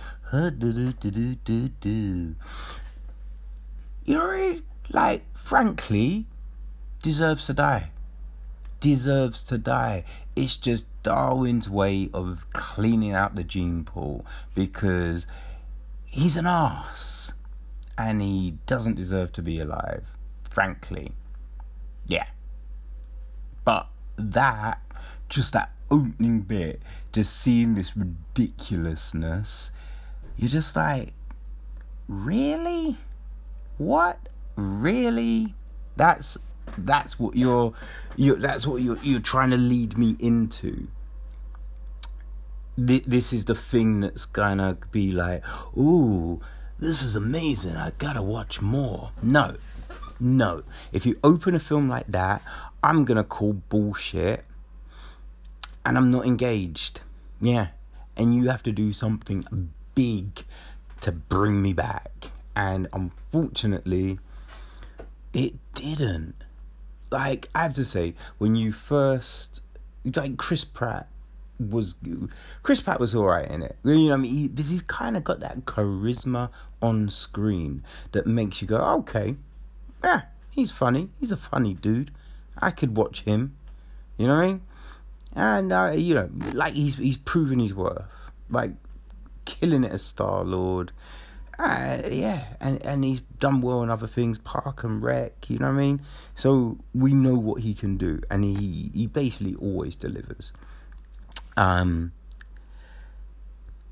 You 4.09 4.15
know, 4.15 4.59
like, 4.89 5.23
frankly, 5.37 6.25
deserves 7.03 7.45
to 7.45 7.53
die. 7.53 7.91
Deserves 8.79 9.43
to 9.43 9.59
die. 9.59 10.03
It's 10.35 10.55
just 10.55 10.87
Darwin's 11.03 11.69
way 11.69 12.09
of 12.11 12.47
cleaning 12.51 13.13
out 13.13 13.35
the 13.35 13.43
gene 13.43 13.83
pool 13.83 14.25
because 14.55 15.27
he's 16.05 16.37
an 16.37 16.47
ass 16.47 17.33
and 17.99 18.19
he 18.19 18.57
doesn't 18.65 18.95
deserve 18.95 19.31
to 19.33 19.43
be 19.43 19.59
alive, 19.59 20.07
frankly. 20.49 21.11
Yeah. 22.07 22.25
But 23.63 23.89
that, 24.17 24.81
just 25.27 25.53
that 25.53 25.71
opening 25.91 26.41
bit, 26.41 26.81
just 27.11 27.37
seeing 27.37 27.75
this 27.75 27.95
ridiculousness, 27.95 29.71
you're 30.35 30.49
just 30.49 30.75
like, 30.75 31.13
really? 32.07 32.97
What? 33.79 34.29
Really? 34.55 35.55
That's 35.95 36.37
that's 36.77 37.17
what 37.17 37.35
you're 37.35 37.73
you 38.15 38.35
that's 38.35 38.67
what 38.67 38.83
you're 38.83 38.99
you're 39.01 39.19
trying 39.19 39.49
to 39.49 39.57
lead 39.57 39.97
me 39.97 40.15
into 40.19 40.87
this 42.77 43.33
is 43.33 43.45
the 43.45 43.55
thing 43.55 44.01
that's 44.01 44.27
gonna 44.27 44.77
be 44.91 45.11
like 45.11 45.43
ooh 45.75 46.39
this 46.79 47.01
is 47.01 47.13
amazing. 47.17 47.75
I 47.75 47.91
gotta 47.97 48.21
watch 48.21 48.61
more. 48.61 49.11
No, 49.21 49.57
no. 50.17 50.63
If 50.93 51.05
you 51.05 51.19
open 51.25 51.53
a 51.53 51.59
film 51.59 51.89
like 51.89 52.07
that, 52.07 52.41
I'm 52.81 53.03
gonna 53.03 53.25
call 53.25 53.51
bullshit 53.51 54.45
and 55.85 55.97
I'm 55.97 56.09
not 56.09 56.25
engaged. 56.25 57.01
Yeah. 57.41 57.67
And 58.15 58.33
you 58.33 58.47
have 58.47 58.63
to 58.63 58.71
do 58.71 58.93
something 58.93 59.71
big 59.93 60.45
to 61.01 61.11
bring 61.11 61.61
me 61.61 61.73
back. 61.73 62.27
And 62.59 62.89
unfortunately, 62.91 64.19
it 65.33 65.53
didn't. 65.73 66.35
Like, 67.09 67.47
I 67.55 67.63
have 67.63 67.73
to 67.75 67.85
say, 67.85 68.15
when 68.37 68.57
you 68.57 68.73
first, 68.73 69.61
like 70.03 70.35
Chris 70.35 70.65
Pratt 70.65 71.07
was 71.57 71.95
Chris 72.61 72.81
Pratt 72.81 72.99
was 72.99 73.15
alright 73.15 73.49
in 73.49 73.63
it. 73.63 73.77
You 73.85 74.09
know, 74.09 74.13
I 74.13 74.17
mean, 74.17 74.51
he, 74.57 74.61
he's 74.61 74.81
kind 74.81 75.15
of 75.15 75.23
got 75.23 75.39
that 75.39 75.63
charisma 75.63 76.49
on 76.81 77.09
screen 77.09 77.81
that 78.11 78.27
makes 78.27 78.61
you 78.61 78.67
go, 78.67 78.75
okay, 78.75 79.37
yeah, 80.03 80.23
he's 80.51 80.71
funny. 80.71 81.11
He's 81.17 81.31
a 81.31 81.37
funny 81.37 81.73
dude. 81.73 82.11
I 82.57 82.71
could 82.71 82.97
watch 82.97 83.21
him. 83.21 83.55
You 84.17 84.27
know 84.27 84.35
what 84.35 84.43
I 84.43 84.47
mean? 84.47 84.61
And 85.33 85.71
uh, 85.71 85.93
you 85.95 86.13
know, 86.13 86.29
like 86.51 86.73
he's 86.73 86.97
he's 86.97 87.15
proven 87.15 87.59
his 87.59 87.73
worth, 87.73 88.03
like 88.49 88.71
killing 89.45 89.85
it 89.85 89.93
as 89.93 90.01
Star 90.01 90.43
Lord. 90.43 90.91
Uh, 91.59 92.01
yeah, 92.09 92.45
and 92.61 92.81
and 92.85 93.03
he's 93.03 93.19
done 93.39 93.59
well 93.59 93.83
in 93.83 93.89
other 93.89 94.07
things, 94.07 94.39
Park 94.39 94.85
and 94.85 95.03
Rec. 95.03 95.49
You 95.49 95.59
know 95.59 95.67
what 95.67 95.73
I 95.73 95.77
mean? 95.77 96.01
So 96.33 96.77
we 96.95 97.11
know 97.11 97.35
what 97.35 97.61
he 97.61 97.73
can 97.73 97.97
do, 97.97 98.21
and 98.31 98.45
he 98.45 98.89
he 98.93 99.07
basically 99.07 99.55
always 99.55 99.97
delivers. 99.97 100.53
Um, 101.57 102.13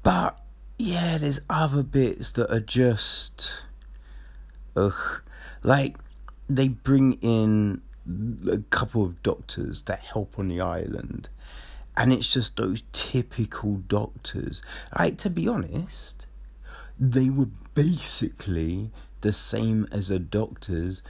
but 0.02 0.40
yeah, 0.80 1.18
there's 1.18 1.42
other 1.50 1.84
bits 1.84 2.32
that 2.32 2.50
are 2.50 2.62
just, 2.62 3.52
ugh, 4.78 5.22
like 5.62 5.98
they 6.48 6.70
bring 6.70 7.14
in 7.16 7.82
a 8.50 8.60
couple 8.70 9.04
of 9.04 9.22
doctors 9.24 9.82
that 9.84 10.00
help 10.00 10.40
on 10.40 10.48
the 10.48 10.62
island, 10.62 11.28
and 11.98 12.14
it's 12.14 12.32
just 12.32 12.56
those 12.56 12.84
typical 12.94 13.76
doctors. 13.90 14.62
Like 14.98 15.18
to 15.18 15.30
be 15.30 15.50
honest, 15.50 16.17
they 17.00 17.30
were 17.30 17.50
basically 17.76 18.92
the 19.22 19.32
same 19.32 19.88
as 19.92 20.08
the 20.08 20.20
doctors 20.20 21.02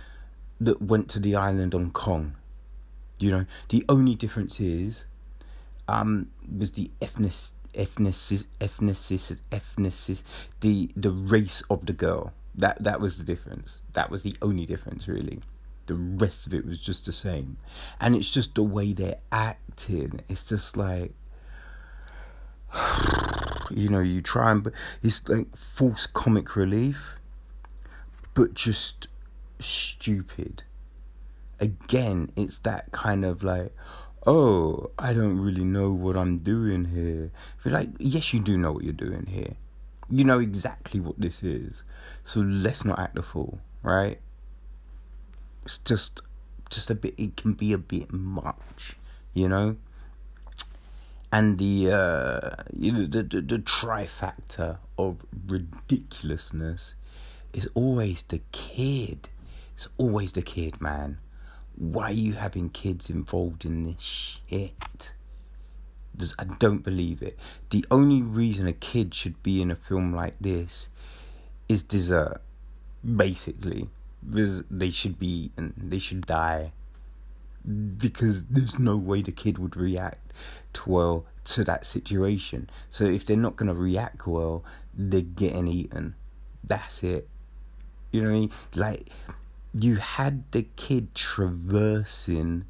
that 0.60 0.82
went 0.82 1.10
to 1.10 1.20
the 1.20 1.36
island 1.36 1.74
on 1.74 1.92
Kong. 1.92 2.36
You 3.20 3.32
know, 3.32 3.46
the 3.70 3.86
only 3.90 4.16
difference 4.16 4.60
is 4.60 5.06
um, 5.88 6.30
was 6.56 6.74
the 6.74 6.92
ethnic 7.02 7.34
ethnicist 7.74 8.46
ethnicist 8.60 10.24
the 10.62 10.90
the 10.96 11.12
race 11.12 11.64
of 11.70 11.86
the 11.86 11.94
girl. 11.94 12.34
That 12.56 12.84
that 12.84 13.00
was 13.00 13.18
the 13.18 13.24
difference. 13.24 13.82
That 13.94 14.10
was 14.10 14.24
the 14.24 14.36
only 14.42 14.66
difference 14.66 15.08
really. 15.08 15.40
The 15.86 15.96
rest 15.96 16.48
of 16.48 16.54
it 16.54 16.66
was 16.66 16.80
just 16.80 17.06
the 17.06 17.14
same. 17.14 17.58
And 18.00 18.14
it's 18.14 18.30
just 18.30 18.56
the 18.56 18.64
way 18.64 18.92
they're 18.92 19.20
acting. 19.32 20.20
It's 20.28 20.44
just 20.44 20.76
like 20.76 21.14
you 23.72 23.90
know, 23.90 24.00
you 24.00 24.22
try 24.22 24.52
and 24.52 24.64
but 24.64 24.74
it's 25.02 25.28
like 25.28 25.56
false 25.56 26.06
comic 26.06 26.56
relief, 26.56 27.16
but 28.34 28.54
just 28.54 29.08
stupid. 29.60 30.64
Again, 31.60 32.32
it's 32.36 32.60
that 32.60 32.92
kind 32.92 33.26
of 33.26 33.44
like, 33.44 33.74
oh, 34.26 34.92
I 35.00 35.14
don't 35.14 35.40
really 35.40 35.64
know 35.64 35.92
what 35.92 36.18
I'm 36.18 36.38
doing 36.38 36.86
here. 36.86 37.32
You're 37.64 37.74
like, 37.74 37.90
yes, 37.98 38.34
you 38.34 38.40
do 38.40 38.58
know 38.58 38.72
what 38.72 38.84
you're 38.84 38.94
doing 38.94 39.26
here. 39.26 39.56
You 40.10 40.24
know 40.24 40.40
exactly 40.40 41.00
what 41.00 41.20
this 41.20 41.44
is. 41.44 41.84
So 42.24 42.42
let's 42.42 42.86
not 42.86 43.00
act 43.00 43.18
a 43.18 43.24
fool, 43.24 43.60
right? 43.82 44.20
It's 45.66 45.80
just, 45.80 46.22
just 46.70 46.90
a 46.90 46.96
bit. 46.96 47.16
It 47.18 47.38
can 47.38 47.54
be 47.54 47.74
a 47.74 47.78
bit 47.78 48.12
much, 48.14 48.98
you 49.34 49.50
know. 49.50 49.78
And 51.32 51.58
the, 51.58 51.92
uh, 51.92 52.64
you 52.76 52.92
know, 52.92 53.06
the, 53.06 53.24
the 53.24 53.42
the 53.42 53.60
trifactor 53.60 54.78
of 54.98 55.18
ridiculousness 55.46 56.96
is 57.54 57.68
always 57.74 58.24
the 58.24 58.42
kid. 58.52 59.30
It's 59.76 59.88
always 59.98 60.32
the 60.32 60.42
kid, 60.42 60.82
man 60.82 61.20
why 61.78 62.06
are 62.06 62.12
you 62.12 62.34
having 62.34 62.70
kids 62.70 63.10
involved 63.10 63.64
in 63.64 63.84
this 63.84 64.02
shit? 64.02 65.14
I 66.40 66.46
don't 66.46 66.84
believe 66.84 67.22
it. 67.22 67.38
The 67.70 67.86
only 67.92 68.24
reason 68.24 68.68
a 68.68 68.74
kid 68.74 69.14
should 69.14 69.42
be 69.44 69.62
in 69.62 69.70
a 69.70 69.76
film 69.76 70.16
like 70.16 70.34
this 70.42 70.90
is 71.70 71.84
dessert, 71.84 72.42
basically. 73.06 73.90
Because 74.28 74.64
they 74.72 74.90
should 74.90 75.20
be 75.20 75.52
and 75.56 75.74
they 75.78 76.00
should 76.00 76.26
die. 76.26 76.72
Because 77.64 78.46
there's 78.46 78.80
no 78.80 78.98
way 78.98 79.22
the 79.22 79.32
kid 79.32 79.60
would 79.60 79.78
react 79.78 80.34
well 80.86 81.26
to 81.46 81.64
that 81.64 81.86
situation. 81.86 82.70
So 82.90 83.06
if 83.06 83.26
they're 83.26 83.38
not 83.38 83.56
gonna 83.56 83.74
react 83.74 84.28
well, 84.28 84.64
they're 84.94 85.22
getting 85.22 85.68
eaten. 85.68 86.16
That's 86.64 87.04
it. 87.04 87.30
You 88.12 88.22
know 88.22 88.30
what 88.30 88.36
I 88.36 88.40
mean? 88.40 88.52
Like 88.76 89.10
you 89.74 89.96
had 89.96 90.52
the 90.52 90.68
kid 90.76 91.14
traversing 91.16 92.66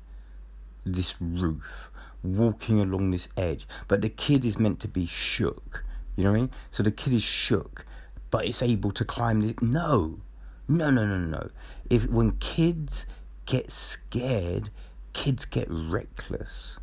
this 0.86 1.15
roof, 1.20 1.91
walking 2.24 2.80
along 2.80 3.12
this 3.12 3.30
edge, 3.38 3.67
but 3.88 4.02
the 4.02 4.10
kid 4.10 4.46
is 4.46 4.60
meant 4.60 4.80
to 4.82 4.88
be 4.88 5.06
shook. 5.06 5.84
You 6.15 6.24
know 6.24 6.32
what 6.32 6.38
I 6.38 6.41
mean? 6.41 6.52
So 6.72 6.84
the 6.84 6.91
kid 6.91 7.13
is 7.13 7.24
shook, 7.24 7.86
but 8.32 8.46
it's 8.46 8.62
able 8.62 8.91
to 8.91 9.06
climb 9.06 9.41
it. 9.43 9.62
No, 9.62 10.20
no, 10.67 10.89
no, 10.89 11.06
no, 11.06 11.17
no. 11.17 11.50
If 11.89 12.10
when 12.10 12.32
kids 12.38 13.06
get 13.46 13.72
scared, 13.72 14.70
kids 15.13 15.46
get 15.46 15.67
reckless. 15.70 16.80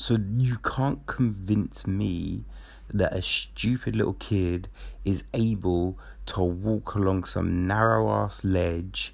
So 0.00 0.16
you 0.38 0.56
can't 0.56 1.04
convince 1.04 1.86
me 1.86 2.46
that 2.90 3.12
a 3.12 3.20
stupid 3.20 3.94
little 3.94 4.14
kid 4.14 4.68
is 5.04 5.24
able 5.34 5.98
to 6.24 6.42
walk 6.42 6.94
along 6.94 7.24
some 7.24 7.66
narrow 7.66 8.10
ass 8.10 8.42
ledge 8.42 9.12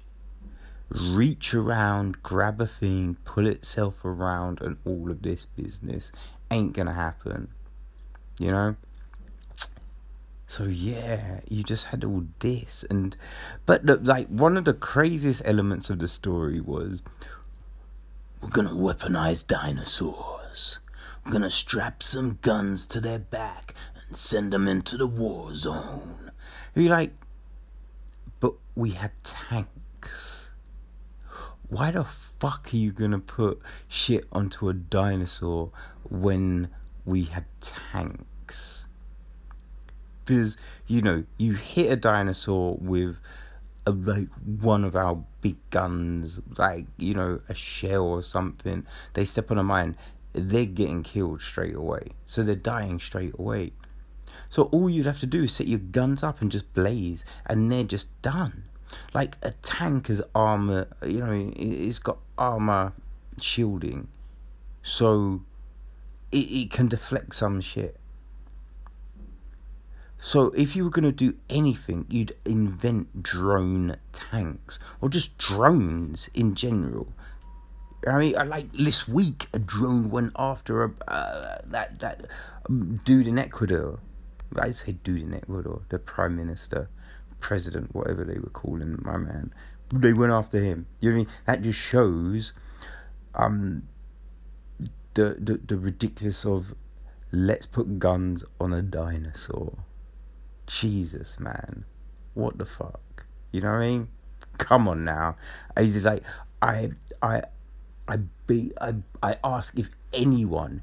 reach 0.89 1.53
around, 1.53 2.23
grab 2.23 2.61
a 2.61 2.67
thing, 2.67 3.17
pull 3.25 3.47
itself 3.47 4.05
around, 4.05 4.61
and 4.61 4.77
all 4.85 5.11
of 5.11 5.23
this 5.23 5.45
business 5.45 6.09
ain't 6.49 6.71
gonna 6.71 6.93
happen. 6.93 7.49
You 8.39 8.51
know? 8.51 8.75
So 10.47 10.63
yeah, 10.63 11.41
you 11.49 11.63
just 11.63 11.87
had 11.87 12.05
all 12.05 12.23
this, 12.39 12.85
and 12.89 13.17
but 13.65 13.85
the, 13.85 13.97
like 13.97 14.27
one 14.29 14.55
of 14.55 14.63
the 14.63 14.73
craziest 14.73 15.41
elements 15.43 15.89
of 15.89 15.99
the 15.99 16.07
story 16.07 16.61
was 16.61 17.03
we're 18.41 18.47
gonna 18.47 18.69
weaponize 18.69 19.45
dinosaurs. 19.45 20.36
We're 21.25 21.31
gonna 21.31 21.51
strap 21.51 22.01
some 22.01 22.39
guns 22.41 22.85
to 22.87 23.01
their 23.01 23.19
back 23.19 23.73
and 24.07 24.15
send 24.15 24.53
them 24.53 24.67
into 24.67 24.97
the 24.97 25.07
war 25.07 25.53
zone. 25.53 26.31
You're 26.75 26.91
like, 26.91 27.13
but 28.39 28.53
we 28.75 28.91
had 28.91 29.11
tanks. 29.23 30.51
Why 31.69 31.91
the 31.91 32.03
fuck 32.03 32.69
are 32.73 32.77
you 32.77 32.91
gonna 32.91 33.19
put 33.19 33.61
shit 33.87 34.25
onto 34.31 34.69
a 34.69 34.73
dinosaur 34.73 35.71
when 36.09 36.69
we 37.05 37.23
had 37.23 37.45
tanks? 37.61 38.87
because 40.27 40.57
you 40.87 41.01
know 41.01 41.23
you 41.37 41.53
hit 41.53 41.91
a 41.91 41.95
dinosaur 41.95 42.77
with 42.81 43.15
a, 43.85 43.91
like 43.91 44.27
one 44.59 44.83
of 44.83 44.95
our 44.95 45.23
big 45.41 45.55
guns, 45.69 46.39
like 46.57 46.85
you 46.97 47.13
know 47.13 47.39
a 47.47 47.55
shell 47.55 48.03
or 48.03 48.21
something. 48.21 48.85
They 49.13 49.25
step 49.25 49.49
on 49.49 49.57
a 49.57 49.63
mine, 49.63 49.95
they're 50.37 50.65
getting 50.65 51.03
killed 51.03 51.41
straight 51.41 51.75
away. 51.75 52.09
So 52.25 52.43
they're 52.43 52.55
dying 52.55 52.99
straight 52.99 53.37
away. 53.37 53.73
So 54.49 54.63
all 54.63 54.89
you'd 54.89 55.05
have 55.05 55.19
to 55.19 55.25
do 55.25 55.43
is 55.43 55.53
set 55.53 55.67
your 55.67 55.79
guns 55.79 56.23
up 56.23 56.41
and 56.41 56.51
just 56.51 56.73
blaze, 56.73 57.25
and 57.45 57.71
they're 57.71 57.83
just 57.83 58.21
done. 58.21 58.63
Like 59.13 59.35
a 59.41 59.51
tank 59.51 60.07
has 60.07 60.21
armor, 60.33 60.87
you 61.05 61.19
know, 61.19 61.51
it's 61.55 61.99
got 61.99 62.17
armor 62.37 62.93
shielding, 63.41 64.07
so 64.81 65.41
it, 66.31 66.37
it 66.37 66.71
can 66.71 66.87
deflect 66.87 67.35
some 67.35 67.59
shit. 67.61 67.99
So 70.19 70.47
if 70.51 70.75
you 70.75 70.83
were 70.83 70.89
going 70.89 71.05
to 71.05 71.11
do 71.11 71.35
anything, 71.49 72.05
you'd 72.09 72.35
invent 72.43 73.21
drone 73.21 73.97
tanks 74.13 74.79
or 74.99 75.09
just 75.09 75.37
drones 75.37 76.29
in 76.33 76.55
general. 76.55 77.13
I 78.05 78.17
mean, 78.19 78.37
I 78.37 78.43
like 78.43 78.71
this 78.73 79.07
week, 79.07 79.47
a 79.53 79.59
drone 79.59 80.09
went 80.09 80.33
after 80.37 80.83
a 80.83 80.91
uh, 81.07 81.57
that 81.65 81.99
that 81.99 82.27
um, 82.69 82.99
dude 83.03 83.27
in 83.27 83.39
Ecuador. 83.39 83.99
I 84.57 84.71
say 84.71 84.93
dude 84.93 85.23
in 85.23 85.33
Ecuador, 85.33 85.81
the 85.89 85.99
prime 85.99 86.35
minister, 86.35 86.89
president, 87.39 87.93
whatever 87.95 88.23
they 88.23 88.39
were 88.39 88.49
calling 88.49 88.99
my 89.01 89.17
man. 89.17 89.53
They 89.93 90.13
went 90.13 90.31
after 90.31 90.59
him. 90.59 90.85
You 90.99 91.09
know 91.09 91.15
I 91.15 91.17
mean? 91.19 91.27
That 91.45 91.61
just 91.61 91.79
shows 91.79 92.53
um 93.33 93.83
the 95.13 95.35
the 95.39 95.59
the 95.65 95.77
ridiculous 95.77 96.45
of 96.45 96.75
let's 97.31 97.65
put 97.65 97.99
guns 97.99 98.43
on 98.59 98.73
a 98.73 98.81
dinosaur. 98.81 99.73
Jesus, 100.67 101.39
man, 101.39 101.85
what 102.35 102.57
the 102.57 102.65
fuck? 102.65 103.25
You 103.51 103.61
know 103.61 103.71
what 103.71 103.81
I 103.81 103.87
mean? 103.87 104.07
Come 104.57 104.87
on 104.87 105.03
now. 105.03 105.35
I 105.75 105.81
like 105.81 106.23
I 106.61 106.91
I 107.21 107.43
I 108.07 108.19
be 108.45 108.71
I 108.79 108.95
I 109.21 109.37
ask 109.43 109.77
if 109.77 109.89
anyone 110.13 110.81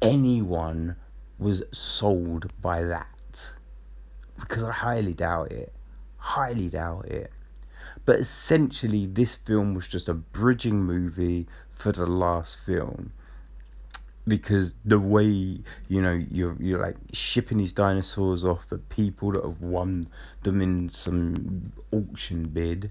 anyone 0.00 0.96
was 1.38 1.62
sold 1.72 2.50
by 2.60 2.82
that 2.84 3.52
because 4.38 4.64
I 4.64 4.72
highly 4.72 5.14
doubt 5.14 5.52
it. 5.52 5.72
Highly 6.18 6.68
doubt 6.68 7.06
it. 7.06 7.30
But 8.04 8.18
essentially, 8.18 9.06
this 9.06 9.36
film 9.36 9.74
was 9.74 9.88
just 9.88 10.08
a 10.08 10.14
bridging 10.14 10.82
movie 10.82 11.46
for 11.72 11.92
the 11.92 12.06
last 12.06 12.58
film 12.64 13.12
because 14.26 14.74
the 14.84 14.98
way 14.98 15.24
you 15.88 16.00
know 16.02 16.12
you're 16.30 16.56
you're 16.58 16.80
like 16.80 16.96
shipping 17.12 17.58
these 17.58 17.72
dinosaurs 17.72 18.44
off 18.44 18.64
for 18.66 18.78
people 18.78 19.32
that 19.32 19.44
have 19.44 19.60
won 19.60 20.06
them 20.42 20.62
in 20.62 20.88
some 20.88 21.72
auction 21.92 22.44
bid 22.44 22.90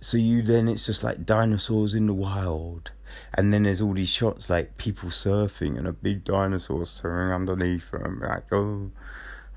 so 0.00 0.16
you 0.16 0.42
then 0.42 0.68
it's 0.68 0.86
just 0.86 1.02
like 1.02 1.26
dinosaurs 1.26 1.94
in 1.94 2.06
the 2.06 2.14
wild 2.14 2.90
and 3.34 3.52
then 3.52 3.62
there's 3.62 3.80
all 3.80 3.94
these 3.94 4.08
shots 4.08 4.50
like 4.50 4.76
people 4.76 5.08
surfing 5.08 5.78
and 5.78 5.86
a 5.86 5.92
big 5.92 6.24
dinosaur 6.24 6.84
swimming 6.84 7.32
underneath 7.32 7.90
them 7.90 8.20
like 8.20 8.52
oh 8.52 8.90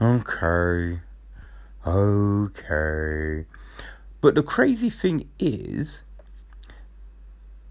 okay 0.01 0.99
okay 1.85 3.45
but 4.21 4.35
the 4.35 4.43
crazy 4.43 4.89
thing 4.89 5.29
is 5.39 6.01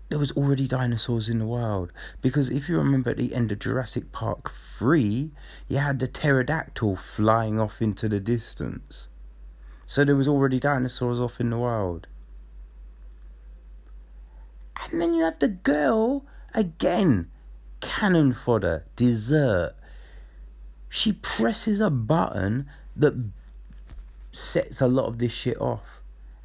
there 0.08 0.18
was 0.18 0.32
already 0.32 0.66
dinosaurs 0.66 1.28
in 1.28 1.38
the 1.38 1.46
wild. 1.46 1.92
Because 2.22 2.48
if 2.48 2.68
you 2.68 2.78
remember 2.78 3.10
at 3.10 3.18
the 3.18 3.34
end 3.34 3.52
of 3.52 3.58
Jurassic 3.58 4.10
Park 4.12 4.52
3, 4.78 5.30
you 5.68 5.76
had 5.76 5.98
the 5.98 6.08
pterodactyl 6.08 6.96
flying 6.96 7.60
off 7.60 7.82
into 7.82 8.08
the 8.08 8.20
distance. 8.20 9.08
So 9.84 10.04
there 10.04 10.16
was 10.16 10.28
already 10.28 10.60
dinosaurs 10.60 11.20
off 11.20 11.40
in 11.40 11.50
the 11.50 11.58
wild. 11.58 12.06
And 14.82 15.00
then 15.00 15.14
you 15.14 15.24
have 15.24 15.38
the 15.38 15.48
girl 15.48 16.24
again, 16.54 17.30
cannon 17.80 18.32
fodder, 18.32 18.84
dessert. 18.96 19.74
She 20.88 21.12
presses 21.12 21.80
a 21.80 21.90
button 21.90 22.68
that 22.96 23.14
sets 24.32 24.80
a 24.80 24.88
lot 24.88 25.06
of 25.06 25.18
this 25.18 25.32
shit 25.32 25.60
off. 25.60 26.00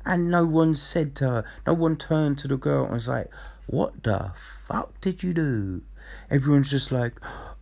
And 0.05 0.29
no 0.29 0.45
one 0.45 0.75
said 0.75 1.15
to 1.17 1.29
her, 1.29 1.45
no 1.65 1.73
one 1.73 1.95
turned 1.95 2.37
to 2.39 2.47
the 2.47 2.57
girl 2.57 2.83
and 2.83 2.93
was 2.93 3.07
like, 3.07 3.29
what 3.67 4.03
the 4.03 4.33
fuck 4.67 4.99
did 4.99 5.23
you 5.23 5.33
do? 5.33 5.81
Everyone's 6.29 6.69
just 6.69 6.91
like, 6.91 7.13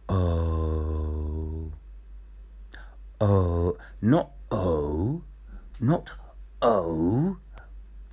oh, 0.09 1.71
oh, 3.19 3.77
not 4.01 4.31
oh, 4.49 5.21
not 5.79 6.09
oh. 6.61 7.37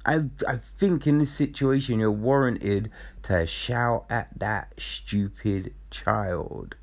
I 0.09 0.25
I 0.47 0.57
think 0.57 1.07
in 1.07 1.19
this 1.19 1.31
situation 1.31 2.01
you're 2.01 2.11
warranted 2.11 2.91
to 3.25 3.47
shout 3.47 4.07
at 4.09 4.31
that 4.39 4.73
stupid 4.79 5.75
child. 5.91 6.77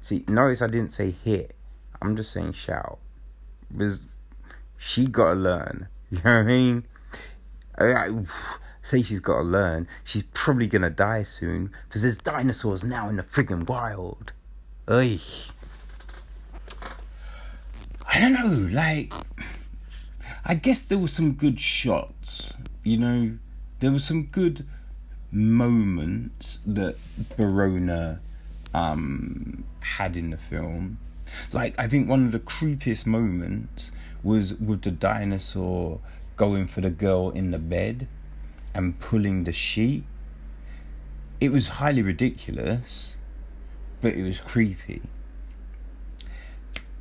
See, 0.00 0.24
notice 0.28 0.62
I 0.62 0.68
didn't 0.68 0.92
say 0.92 1.10
hit. 1.10 1.56
I'm 2.00 2.16
just 2.16 2.30
saying 2.30 2.52
shout. 2.52 3.00
Because 3.68 4.06
she 4.78 5.06
gotta 5.06 5.34
learn. 5.34 5.88
You 6.12 6.18
know 6.18 6.24
what 6.24 6.40
I 6.40 6.42
mean? 6.42 6.84
I, 7.78 7.84
I, 7.84 8.10
say 8.82 9.00
she's 9.00 9.20
got 9.20 9.38
to 9.38 9.42
learn, 9.44 9.88
she's 10.04 10.24
probably 10.34 10.66
gonna 10.66 10.90
die 10.90 11.22
soon 11.22 11.72
because 11.88 12.02
there's 12.02 12.18
dinosaurs 12.18 12.84
now 12.84 13.08
in 13.08 13.16
the 13.16 13.22
friggin' 13.22 13.66
wild. 13.66 14.32
Ugh. 14.88 15.18
I 18.06 18.20
don't 18.20 18.34
know, 18.34 18.68
like, 18.78 19.10
I 20.44 20.54
guess 20.54 20.82
there 20.82 20.98
were 20.98 21.08
some 21.08 21.32
good 21.32 21.60
shots, 21.60 22.54
you 22.82 22.96
know, 22.98 23.38
there 23.80 23.90
were 23.90 23.98
some 23.98 24.24
good 24.24 24.66
moments 25.30 26.60
that 26.66 26.96
Bayona 27.36 28.20
um, 28.74 29.64
had 29.80 30.16
in 30.16 30.30
the 30.30 30.36
film. 30.36 30.98
Like, 31.52 31.74
I 31.78 31.88
think 31.88 32.08
one 32.08 32.26
of 32.26 32.32
the 32.32 32.38
creepiest 32.38 33.06
moments 33.06 33.90
was 34.22 34.54
with 34.54 34.82
the 34.82 34.90
dinosaur 34.90 36.00
going 36.36 36.66
for 36.66 36.80
the 36.80 36.90
girl 36.90 37.30
in 37.30 37.50
the 37.50 37.58
bed 37.58 38.06
and 38.74 38.98
pulling 39.00 39.44
the 39.44 39.52
sheet. 39.52 40.04
It 41.40 41.50
was 41.50 41.68
highly 41.68 42.02
ridiculous, 42.02 43.16
but 44.00 44.14
it 44.14 44.22
was 44.22 44.38
creepy. 44.38 45.02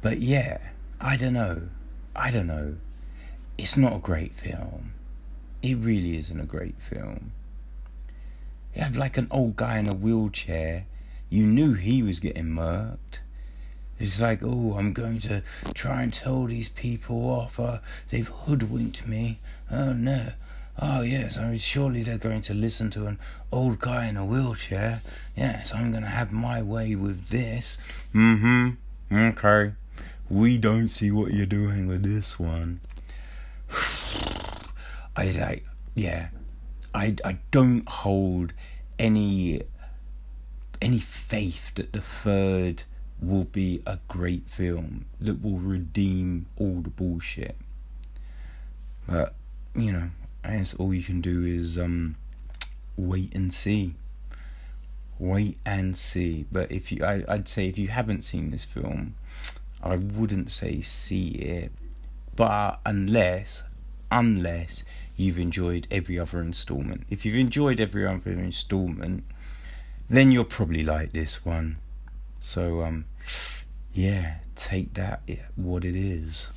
But 0.01 0.19
yeah, 0.19 0.57
I 0.99 1.15
don't 1.15 1.33
know. 1.33 1.69
I 2.15 2.31
don't 2.31 2.47
know. 2.47 2.77
It's 3.57 3.77
not 3.77 3.95
a 3.95 3.99
great 3.99 4.33
film. 4.33 4.93
It 5.61 5.77
really 5.77 6.17
isn't 6.17 6.39
a 6.39 6.45
great 6.45 6.75
film. 6.89 7.31
You 8.75 8.83
have 8.83 8.95
like 8.95 9.17
an 9.17 9.27
old 9.29 9.55
guy 9.55 9.77
in 9.77 9.87
a 9.87 9.93
wheelchair. 9.93 10.85
You 11.29 11.45
knew 11.45 11.73
he 11.73 12.01
was 12.01 12.19
getting 12.19 12.45
murked. 12.45 13.19
It's 13.99 14.19
like, 14.19 14.41
oh, 14.43 14.75
I'm 14.77 14.93
going 14.93 15.19
to 15.21 15.43
try 15.75 16.01
and 16.01 16.13
tell 16.13 16.45
these 16.45 16.69
people 16.69 17.17
off. 17.29 17.59
Uh, 17.59 17.79
they've 18.09 18.27
hoodwinked 18.27 19.07
me. 19.07 19.39
Oh 19.69 19.93
no, 19.93 20.29
Oh, 20.79 21.01
yes, 21.01 21.37
I 21.37 21.49
mean, 21.49 21.59
surely 21.59 22.01
they're 22.01 22.17
going 22.17 22.41
to 22.43 22.53
listen 22.53 22.89
to 22.91 23.05
an 23.05 23.19
old 23.51 23.79
guy 23.79 24.07
in 24.07 24.17
a 24.17 24.25
wheelchair. 24.25 25.01
Yes, 25.35 25.71
I'm 25.73 25.91
going 25.91 26.03
to 26.03 26.09
have 26.09 26.31
my 26.31 26.61
way 26.61 26.95
with 26.95 27.27
this. 27.29 27.77
Mm 28.15 28.39
hmm. 28.39 29.15
Okay. 29.15 29.73
We 30.29 30.57
don't 30.57 30.89
see 30.89 31.11
what 31.11 31.33
you're 31.33 31.45
doing 31.45 31.87
with 31.87 32.03
this 32.03 32.39
one. 32.39 32.79
I 35.15 35.31
like, 35.31 35.65
yeah. 35.95 36.29
I, 36.93 37.15
I 37.23 37.39
don't 37.51 37.87
hold 37.87 38.53
any 38.99 39.61
any 40.81 40.99
faith 40.99 41.73
that 41.75 41.93
the 41.93 42.01
third 42.01 42.83
will 43.21 43.43
be 43.43 43.81
a 43.85 43.99
great 44.07 44.49
film 44.49 45.05
that 45.19 45.41
will 45.43 45.59
redeem 45.59 46.47
all 46.57 46.81
the 46.81 46.89
bullshit. 46.89 47.55
But 49.07 49.35
you 49.75 49.91
know, 49.91 50.09
I 50.43 50.57
guess 50.57 50.73
all 50.73 50.93
you 50.93 51.03
can 51.03 51.21
do 51.21 51.45
is 51.45 51.77
um, 51.77 52.15
wait 52.97 53.33
and 53.35 53.53
see. 53.53 53.95
wait 55.19 55.57
and 55.65 55.95
see. 55.97 56.45
But 56.51 56.71
if 56.71 56.91
you, 56.91 57.05
I, 57.05 57.23
I'd 57.27 57.47
say 57.47 57.67
if 57.67 57.77
you 57.77 57.89
haven't 57.89 58.21
seen 58.23 58.51
this 58.51 58.65
film, 58.65 59.15
I 59.81 59.95
wouldn't 59.95 60.51
say 60.51 60.81
see 60.81 61.29
it. 61.29 61.71
But 62.41 62.79
unless, 62.87 63.61
unless 64.09 64.83
you've 65.15 65.37
enjoyed 65.37 65.85
every 65.91 66.17
other 66.17 66.41
installment. 66.41 67.03
If 67.07 67.23
you've 67.23 67.35
enjoyed 67.35 67.79
every 67.79 68.03
other 68.03 68.31
installment, 68.31 69.25
then 70.09 70.31
you'll 70.31 70.45
probably 70.45 70.81
like 70.81 71.13
this 71.13 71.45
one. 71.45 71.77
So 72.39 72.81
um, 72.81 73.05
yeah, 73.93 74.37
take 74.55 74.95
that 74.95 75.21
what 75.55 75.85
it 75.85 75.95
is. 75.95 76.47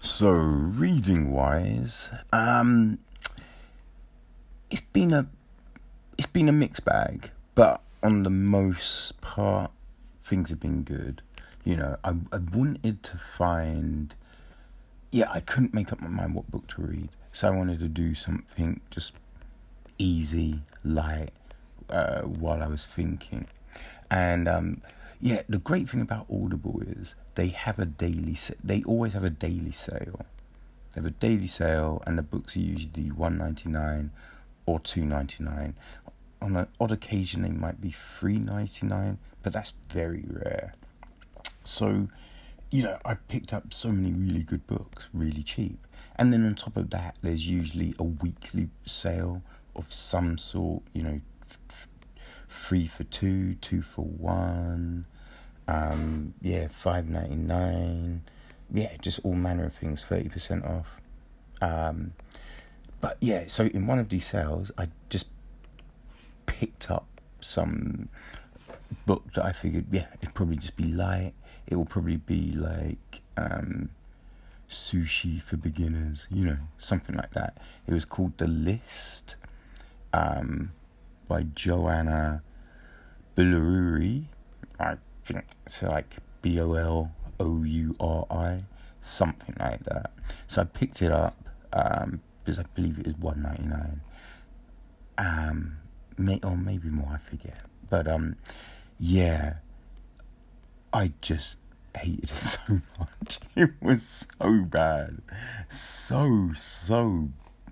So 0.00 0.30
reading 0.30 1.32
wise, 1.32 2.12
um, 2.32 3.00
it's 4.70 4.82
been 4.82 5.12
a 5.12 5.26
it's 6.16 6.28
been 6.28 6.48
a 6.48 6.52
mixed 6.52 6.84
bag, 6.84 7.32
but 7.56 7.80
on 8.04 8.22
the 8.22 8.30
most 8.30 9.20
part, 9.20 9.72
things 10.22 10.50
have 10.50 10.60
been 10.60 10.84
good. 10.84 11.22
You 11.68 11.76
know, 11.76 11.98
I 12.02 12.14
I 12.32 12.38
wanted 12.38 13.02
to 13.02 13.18
find, 13.18 14.14
yeah, 15.12 15.30
I 15.30 15.40
couldn't 15.40 15.74
make 15.74 15.92
up 15.92 16.00
my 16.00 16.08
mind 16.08 16.34
what 16.34 16.50
book 16.50 16.66
to 16.68 16.80
read, 16.80 17.10
so 17.30 17.46
I 17.46 17.50
wanted 17.50 17.78
to 17.80 17.88
do 17.88 18.14
something 18.14 18.80
just 18.90 19.12
easy, 19.98 20.62
light, 20.82 21.34
uh, 21.90 22.22
while 22.22 22.62
I 22.62 22.68
was 22.68 22.86
thinking, 22.86 23.48
and 24.10 24.48
um, 24.48 24.80
yeah, 25.20 25.42
the 25.46 25.58
great 25.58 25.90
thing 25.90 26.00
about 26.00 26.24
Audible 26.32 26.80
is 26.86 27.14
they 27.34 27.48
have 27.48 27.78
a 27.78 27.84
daily. 27.84 28.38
They 28.64 28.82
always 28.84 29.12
have 29.12 29.24
a 29.24 29.28
daily 29.28 29.72
sale. 29.72 30.24
They 30.92 31.02
have 31.02 31.04
a 31.04 31.10
daily 31.10 31.48
sale, 31.48 32.02
and 32.06 32.16
the 32.16 32.22
books 32.22 32.56
are 32.56 32.60
usually 32.60 33.10
one 33.10 33.36
ninety 33.36 33.68
nine 33.68 34.10
or 34.64 34.80
two 34.80 35.04
ninety 35.04 35.44
nine. 35.44 35.74
On 36.40 36.56
an 36.56 36.68
odd 36.80 36.92
occasion, 36.92 37.42
they 37.42 37.50
might 37.50 37.78
be 37.78 37.90
three 37.90 38.38
ninety 38.38 38.86
nine, 38.86 39.18
but 39.42 39.52
that's 39.52 39.74
very 39.90 40.24
rare. 40.26 40.72
So, 41.68 42.08
you 42.70 42.82
know, 42.82 42.98
I've 43.04 43.26
picked 43.28 43.52
up 43.52 43.74
so 43.74 43.92
many 43.92 44.12
really 44.12 44.42
good 44.42 44.66
books, 44.66 45.08
really 45.12 45.42
cheap. 45.42 45.86
And 46.16 46.32
then 46.32 46.44
on 46.46 46.54
top 46.54 46.76
of 46.76 46.90
that, 46.90 47.18
there's 47.22 47.46
usually 47.46 47.94
a 47.98 48.04
weekly 48.04 48.70
sale 48.86 49.42
of 49.76 49.92
some 49.92 50.38
sort. 50.38 50.82
You 50.92 51.02
know, 51.02 51.20
f- 51.70 51.88
three 52.48 52.86
for 52.86 53.04
two, 53.04 53.54
two 53.56 53.82
for 53.82 54.04
one. 54.04 55.06
Um, 55.68 56.34
yeah, 56.40 56.68
five 56.68 57.08
ninety 57.08 57.36
nine. 57.36 58.22
Yeah, 58.72 58.96
just 59.00 59.20
all 59.22 59.34
manner 59.34 59.66
of 59.66 59.74
things, 59.74 60.02
thirty 60.04 60.28
percent 60.28 60.64
off. 60.64 61.00
Um, 61.60 62.14
but 63.00 63.18
yeah, 63.20 63.44
so 63.46 63.64
in 63.66 63.86
one 63.86 63.98
of 63.98 64.08
these 64.08 64.26
sales, 64.26 64.72
I 64.78 64.88
just 65.10 65.28
picked 66.46 66.90
up 66.90 67.06
some 67.40 68.08
book 69.06 69.32
that 69.34 69.44
I 69.44 69.52
figured, 69.52 69.86
yeah, 69.92 70.06
it'd 70.20 70.34
probably 70.34 70.56
just 70.56 70.76
be 70.76 70.84
light. 70.84 71.34
It 71.68 71.76
will 71.76 71.84
probably 71.84 72.16
be 72.16 72.52
like 72.52 73.20
um, 73.36 73.90
sushi 74.68 75.40
for 75.40 75.56
beginners, 75.56 76.26
you 76.30 76.44
know, 76.44 76.58
something 76.78 77.14
like 77.14 77.32
that. 77.34 77.58
It 77.86 77.92
was 77.92 78.04
called 78.04 78.38
The 78.38 78.46
List 78.46 79.36
um, 80.12 80.72
by 81.28 81.44
Joanna 81.54 82.42
Bolouri. 83.36 84.24
I 84.80 84.96
think 85.24 85.44
it's 85.66 85.82
like 85.82 86.16
B 86.42 86.58
O 86.58 86.72
L 86.72 87.12
O 87.38 87.62
U 87.64 87.94
R 88.00 88.26
I, 88.30 88.64
something 89.02 89.54
like 89.60 89.84
that. 89.84 90.10
So 90.46 90.62
I 90.62 90.64
picked 90.64 91.02
it 91.02 91.12
up 91.12 91.36
um, 91.72 92.20
because 92.42 92.58
I 92.58 92.64
believe 92.74 92.98
it 92.98 93.06
is 93.06 93.16
one 93.18 93.42
ninety 93.42 93.64
nine. 93.64 94.00
Um, 95.18 95.76
may 96.16 96.40
or 96.42 96.56
maybe 96.56 96.88
more, 96.88 97.12
I 97.12 97.18
forget. 97.18 97.60
But 97.90 98.08
um, 98.08 98.36
yeah, 98.98 99.54
I 100.92 101.12
just 101.20 101.58
hated 101.96 102.30
it 102.30 102.36
so 102.42 102.80
much. 102.98 103.38
It 103.54 103.70
was 103.80 104.26
so 104.40 104.62
bad, 104.62 105.18
so 105.68 106.52
so 106.54 107.28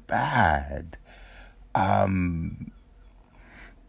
bad. 0.07 0.99
Um, 1.75 2.71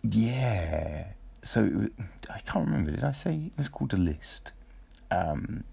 yeah. 0.03 1.07
So 1.43 1.61
was, 1.63 1.89
I 2.29 2.39
can't 2.39 2.65
remember. 2.67 2.91
Did 2.91 3.03
I 3.03 3.11
say 3.11 3.33
it 3.47 3.57
was 3.57 3.69
called 3.69 3.93
a 3.93 3.97
list? 3.97 4.51
Um, 5.11 5.63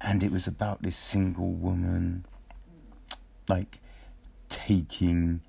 and 0.00 0.22
it 0.22 0.30
was 0.30 0.46
about 0.46 0.82
this 0.82 0.96
single 0.96 1.52
woman, 1.52 2.24
like 3.48 3.80
taking 4.48 5.40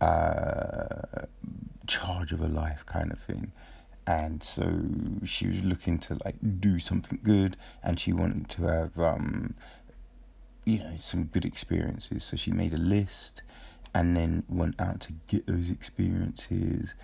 uh, 0.00 1.24
charge 1.86 2.32
of 2.32 2.40
her 2.40 2.48
life 2.48 2.84
kind 2.84 3.12
of 3.12 3.18
thing 3.20 3.52
and 4.06 4.42
so 4.42 4.82
she 5.24 5.48
was 5.48 5.62
looking 5.62 5.98
to 5.98 6.16
like 6.24 6.36
do 6.60 6.78
something 6.78 7.18
good 7.22 7.56
and 7.82 7.98
she 7.98 8.12
wanted 8.12 8.48
to 8.48 8.62
have 8.62 8.98
um 8.98 9.54
you 10.64 10.78
know 10.78 10.94
some 10.96 11.24
good 11.24 11.44
experiences. 11.44 12.24
So 12.24 12.36
she 12.36 12.50
made 12.52 12.74
a 12.74 12.78
list 12.78 13.42
and 13.94 14.14
then 14.16 14.44
went 14.48 14.78
out 14.78 15.00
to 15.02 15.12
get 15.28 15.46
those 15.46 15.70
experiences. 15.70 16.94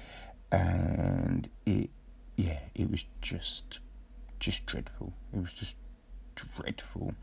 And 0.50 1.48
it 1.64 1.90
yeah 2.36 2.58
it 2.74 2.90
was 2.90 3.06
just 3.22 3.80
just 4.38 4.66
dreadful. 4.66 5.14
It 5.32 5.40
was 5.40 5.54
just 5.54 5.76
dreadful. 6.34 7.14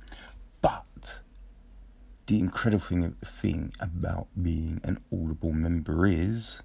But 0.61 1.19
the 2.27 2.39
incredible 2.39 2.85
thing, 2.85 3.15
thing 3.23 3.73
about 3.79 4.27
being 4.41 4.81
an 4.83 4.99
Audible 5.11 5.51
member 5.51 6.05
is 6.05 6.61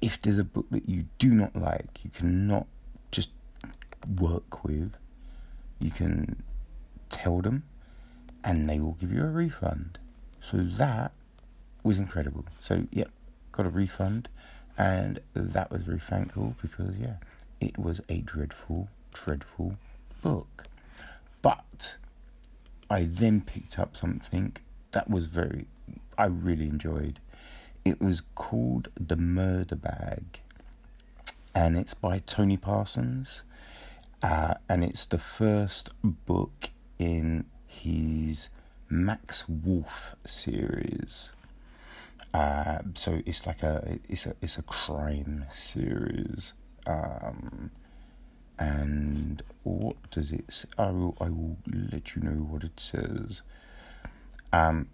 if 0.00 0.20
there's 0.22 0.38
a 0.38 0.44
book 0.44 0.66
that 0.70 0.88
you 0.88 1.06
do 1.18 1.30
not 1.30 1.54
like, 1.54 2.00
you 2.02 2.10
cannot 2.10 2.66
just 3.10 3.30
work 4.18 4.64
with, 4.64 4.92
you 5.78 5.90
can 5.90 6.42
tell 7.08 7.40
them 7.40 7.64
and 8.42 8.68
they 8.68 8.78
will 8.78 8.92
give 8.92 9.12
you 9.12 9.22
a 9.22 9.28
refund. 9.28 9.98
So 10.40 10.58
that 10.58 11.12
was 11.82 11.98
incredible. 11.98 12.44
So, 12.58 12.86
yep, 12.90 13.10
got 13.52 13.66
a 13.66 13.70
refund 13.70 14.28
and 14.78 15.20
that 15.34 15.70
was 15.70 15.82
very 15.82 15.98
thankful 15.98 16.54
because, 16.62 16.96
yeah, 16.96 17.16
it 17.60 17.78
was 17.78 18.00
a 18.08 18.18
dreadful, 18.18 18.88
dreadful 19.12 19.76
book. 20.22 20.66
But 21.42 21.96
I 22.88 23.04
then 23.04 23.42
picked 23.42 23.78
up 23.78 23.96
something 23.96 24.56
that 24.92 25.10
was 25.10 25.26
very, 25.26 25.66
I 26.16 26.26
really 26.26 26.66
enjoyed. 26.66 27.20
It 27.84 28.00
was 28.00 28.22
called 28.34 28.88
The 28.98 29.16
Murder 29.16 29.76
Bag, 29.76 30.40
and 31.54 31.76
it's 31.76 31.94
by 31.94 32.20
Tony 32.20 32.56
Parsons, 32.56 33.42
uh, 34.22 34.54
and 34.68 34.84
it's 34.84 35.06
the 35.06 35.18
first 35.18 35.90
book 36.02 36.70
in 36.98 37.46
his 37.66 38.50
Max 38.88 39.48
Wolfe 39.48 40.14
series. 40.26 41.32
Uh, 42.32 42.78
so 42.94 43.20
it's 43.26 43.46
like 43.46 43.62
a 43.62 43.98
it's 44.08 44.26
a 44.26 44.34
it's 44.40 44.58
a 44.58 44.62
crime 44.62 45.46
series. 45.52 46.52
Um, 46.86 47.70
and 48.58 49.42
what 49.62 49.96
does 50.10 50.32
it 50.32 50.44
say? 50.52 50.68
I 50.78 50.90
will, 50.90 51.16
I 51.20 51.30
will 51.30 51.56
let 51.66 52.14
you 52.14 52.22
know 52.22 52.42
what 52.42 52.62
it 52.62 52.78
says. 52.78 53.42
Um, 54.52 54.88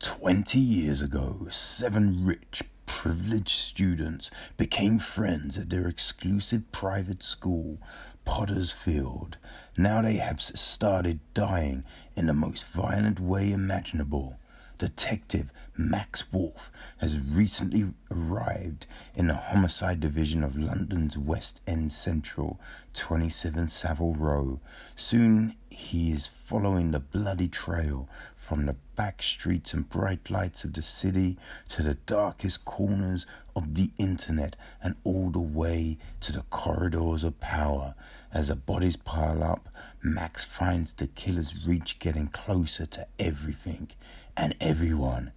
20 0.00 0.58
years 0.58 1.00
ago, 1.00 1.46
seven 1.48 2.26
rich, 2.26 2.62
privileged 2.86 3.48
students 3.48 4.30
became 4.56 4.98
friends 4.98 5.56
at 5.56 5.70
their 5.70 5.88
exclusive 5.88 6.70
private 6.72 7.22
school, 7.22 7.78
Potter's 8.24 8.72
Field. 8.72 9.38
Now 9.76 10.02
they 10.02 10.16
have 10.16 10.40
started 10.40 11.20
dying 11.34 11.84
in 12.14 12.26
the 12.26 12.34
most 12.34 12.66
violent 12.66 13.20
way 13.20 13.52
imaginable. 13.52 14.38
Detective 14.78 15.52
Max 15.76 16.30
Wolfe 16.30 16.70
has 16.98 17.18
recently 17.18 17.94
arrived 18.10 18.86
in 19.14 19.28
the 19.28 19.34
Homicide 19.34 20.00
Division 20.00 20.44
of 20.44 20.58
London's 20.58 21.16
West 21.16 21.60
End 21.66 21.92
Central, 21.92 22.60
27 22.92 23.68
Savile 23.68 24.14
Row. 24.14 24.60
Soon 24.94 25.54
he 25.76 26.10
is 26.10 26.26
following 26.26 26.90
the 26.90 26.98
bloody 26.98 27.48
trail 27.48 28.08
from 28.34 28.64
the 28.64 28.76
back 28.94 29.22
streets 29.22 29.74
and 29.74 29.90
bright 29.90 30.30
lights 30.30 30.64
of 30.64 30.72
the 30.72 30.80
city 30.80 31.36
to 31.68 31.82
the 31.82 31.94
darkest 32.06 32.64
corners 32.64 33.26
of 33.54 33.74
the 33.74 33.90
internet 33.98 34.56
and 34.82 34.94
all 35.04 35.28
the 35.28 35.38
way 35.38 35.98
to 36.22 36.32
the 36.32 36.44
corridors 36.48 37.22
of 37.22 37.38
power. 37.40 37.94
As 38.32 38.48
the 38.48 38.56
bodies 38.56 38.96
pile 38.96 39.42
up, 39.42 39.68
Max 40.02 40.44
finds 40.44 40.94
the 40.94 41.08
killer's 41.08 41.66
reach 41.66 41.98
getting 41.98 42.28
closer 42.28 42.86
to 42.86 43.06
everything 43.18 43.90
and 44.34 44.54
everyone 44.60 45.32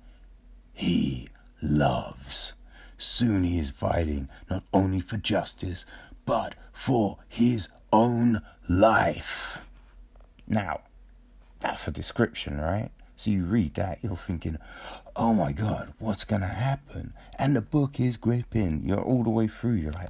he 0.72 1.28
loves. 1.62 2.54
Soon 2.98 3.44
he 3.44 3.60
is 3.60 3.72
fighting 3.72 4.30
not 4.50 4.64
only 4.74 5.02
for 5.02 5.18
justice, 5.18 5.86
but 6.26 6.56
for 6.72 7.18
his 7.28 7.68
own 7.92 8.42
life. 8.70 9.66
Now, 10.50 10.82
that's 11.60 11.88
a 11.88 11.92
description, 11.92 12.60
right? 12.60 12.90
So 13.16 13.32
you 13.32 13.44
read 13.44 13.76
that, 13.76 14.00
you're 14.02 14.18
thinking, 14.18 14.58
oh 15.16 15.34
my 15.34 15.52
god, 15.52 15.94
what's 16.00 16.24
gonna 16.24 16.48
happen? 16.48 17.14
And 17.38 17.56
the 17.56 17.62
book 17.62 18.00
is 18.00 18.18
gripping. 18.18 18.84
You're 18.86 19.02
all 19.02 19.24
the 19.24 19.30
way 19.30 19.48
through. 19.48 19.74
You're 19.74 19.92
like, 19.92 20.10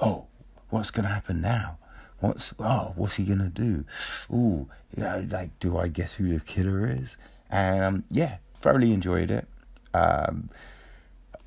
oh, 0.00 0.26
what's 0.68 0.90
gonna 0.90 1.08
happen 1.08 1.40
now? 1.40 1.78
What's 2.20 2.54
oh, 2.58 2.92
what's 2.96 3.16
he 3.16 3.24
gonna 3.24 3.48
do? 3.48 3.84
Ooh, 4.30 4.68
yeah, 4.96 5.22
like, 5.30 5.58
do 5.58 5.78
I 5.78 5.88
guess 5.88 6.14
who 6.14 6.32
the 6.32 6.40
killer 6.40 6.86
is? 6.90 7.16
And 7.50 7.82
um, 7.82 8.04
yeah, 8.10 8.36
thoroughly 8.60 8.92
enjoyed 8.92 9.30
it. 9.30 9.48
Um, 9.94 10.50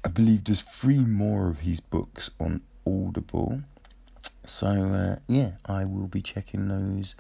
I 0.04 0.10
believe 0.10 0.44
there's 0.44 0.62
three 0.62 0.98
more 0.98 1.48
of 1.48 1.60
his 1.60 1.80
books 1.80 2.32
on 2.40 2.62
Audible. 2.86 3.62
So 4.46 4.68
uh, 4.68 5.16
yeah, 5.28 5.52
I 5.66 5.86
will 5.86 6.08
be 6.08 6.22
checking 6.22 6.68
those. 6.68 7.16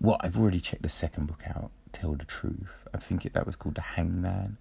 Well, 0.00 0.18
I've 0.20 0.38
already 0.38 0.60
checked 0.60 0.82
the 0.82 0.88
second 0.88 1.26
book 1.26 1.42
out, 1.46 1.70
Tell 1.92 2.12
the 2.14 2.24
Truth. 2.24 2.88
I 2.92 2.98
think 2.98 3.24
it, 3.24 3.32
that 3.32 3.46
was 3.46 3.56
called 3.56 3.74
The 3.76 3.80
Hangman, 3.80 4.58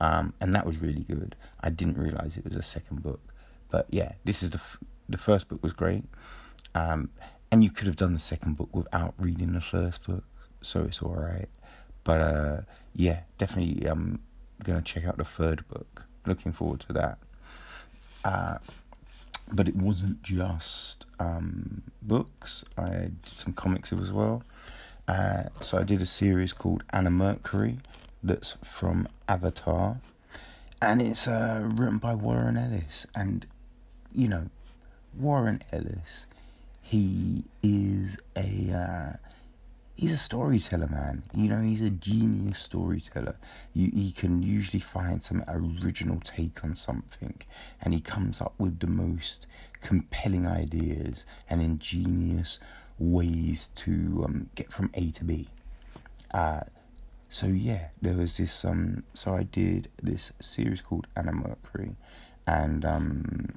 um, 0.00 0.32
and 0.40 0.54
that 0.54 0.66
was 0.66 0.78
really 0.78 1.02
good. 1.02 1.36
I 1.60 1.70
didn't 1.70 1.98
realize 1.98 2.36
it 2.36 2.44
was 2.44 2.56
a 2.56 2.62
second 2.62 3.02
book, 3.02 3.20
but 3.70 3.86
yeah, 3.90 4.12
this 4.24 4.42
is 4.42 4.50
the 4.50 4.58
f- 4.58 4.78
the 5.08 5.18
first 5.18 5.48
book 5.48 5.62
was 5.62 5.72
great, 5.72 6.04
um, 6.74 7.10
and 7.50 7.62
you 7.62 7.70
could 7.70 7.86
have 7.86 7.96
done 7.96 8.12
the 8.14 8.18
second 8.18 8.56
book 8.56 8.74
without 8.74 9.14
reading 9.18 9.52
the 9.52 9.60
first 9.60 10.04
book, 10.04 10.24
so 10.62 10.84
it's 10.84 11.02
all 11.02 11.14
right. 11.14 11.48
But 12.04 12.20
uh, 12.20 12.60
yeah, 12.94 13.20
definitely, 13.36 13.86
I'm 13.86 14.20
gonna 14.62 14.82
check 14.82 15.04
out 15.04 15.18
the 15.18 15.24
third 15.24 15.68
book. 15.68 16.06
Looking 16.26 16.52
forward 16.52 16.80
to 16.80 16.92
that. 16.94 17.18
Uh, 18.24 18.58
but 19.52 19.68
it 19.68 19.76
wasn't 19.76 20.22
just 20.22 21.06
um, 21.18 21.82
books. 22.02 22.64
I 22.76 23.10
did 23.22 23.36
some 23.36 23.52
comics 23.52 23.92
as 23.92 24.12
well. 24.12 24.42
Uh, 25.08 25.44
so 25.60 25.78
I 25.78 25.84
did 25.84 26.02
a 26.02 26.06
series 26.06 26.52
called 26.52 26.84
Anna 26.90 27.10
Mercury, 27.10 27.78
that's 28.22 28.56
from 28.62 29.08
Avatar, 29.26 30.00
and 30.82 31.00
it's 31.00 31.26
uh, 31.26 31.62
written 31.64 31.96
by 31.96 32.14
Warren 32.14 32.58
Ellis. 32.58 33.06
And 33.14 33.46
you 34.12 34.28
know, 34.28 34.50
Warren 35.18 35.62
Ellis, 35.72 36.26
he 36.82 37.44
is 37.62 38.18
a 38.36 38.70
uh, 38.70 39.16
he's 39.96 40.12
a 40.12 40.18
storyteller, 40.18 40.88
man. 40.88 41.22
You 41.34 41.48
know, 41.48 41.62
he's 41.62 41.80
a 41.80 41.90
genius 41.90 42.58
storyteller. 42.58 43.36
You, 43.72 43.90
he 43.90 44.12
can 44.12 44.42
usually 44.42 44.80
find 44.80 45.22
some 45.22 45.42
original 45.48 46.20
take 46.20 46.62
on 46.62 46.74
something, 46.74 47.40
and 47.80 47.94
he 47.94 48.02
comes 48.02 48.42
up 48.42 48.52
with 48.58 48.80
the 48.80 48.86
most 48.86 49.46
compelling 49.80 50.46
ideas 50.46 51.24
and 51.48 51.62
ingenious 51.62 52.58
ways 52.98 53.68
to 53.68 54.22
um, 54.24 54.50
get 54.54 54.72
from 54.72 54.90
A 54.94 55.10
to 55.12 55.24
B. 55.24 55.48
Uh, 56.32 56.60
so 57.28 57.46
yeah, 57.46 57.88
there 58.00 58.14
was 58.14 58.36
this. 58.38 58.64
Um, 58.64 59.04
so 59.14 59.34
I 59.34 59.42
did 59.42 59.88
this 60.02 60.32
series 60.40 60.80
called 60.80 61.06
Anna 61.16 61.32
Mercury, 61.32 61.96
and 62.46 62.84
um, 62.84 63.48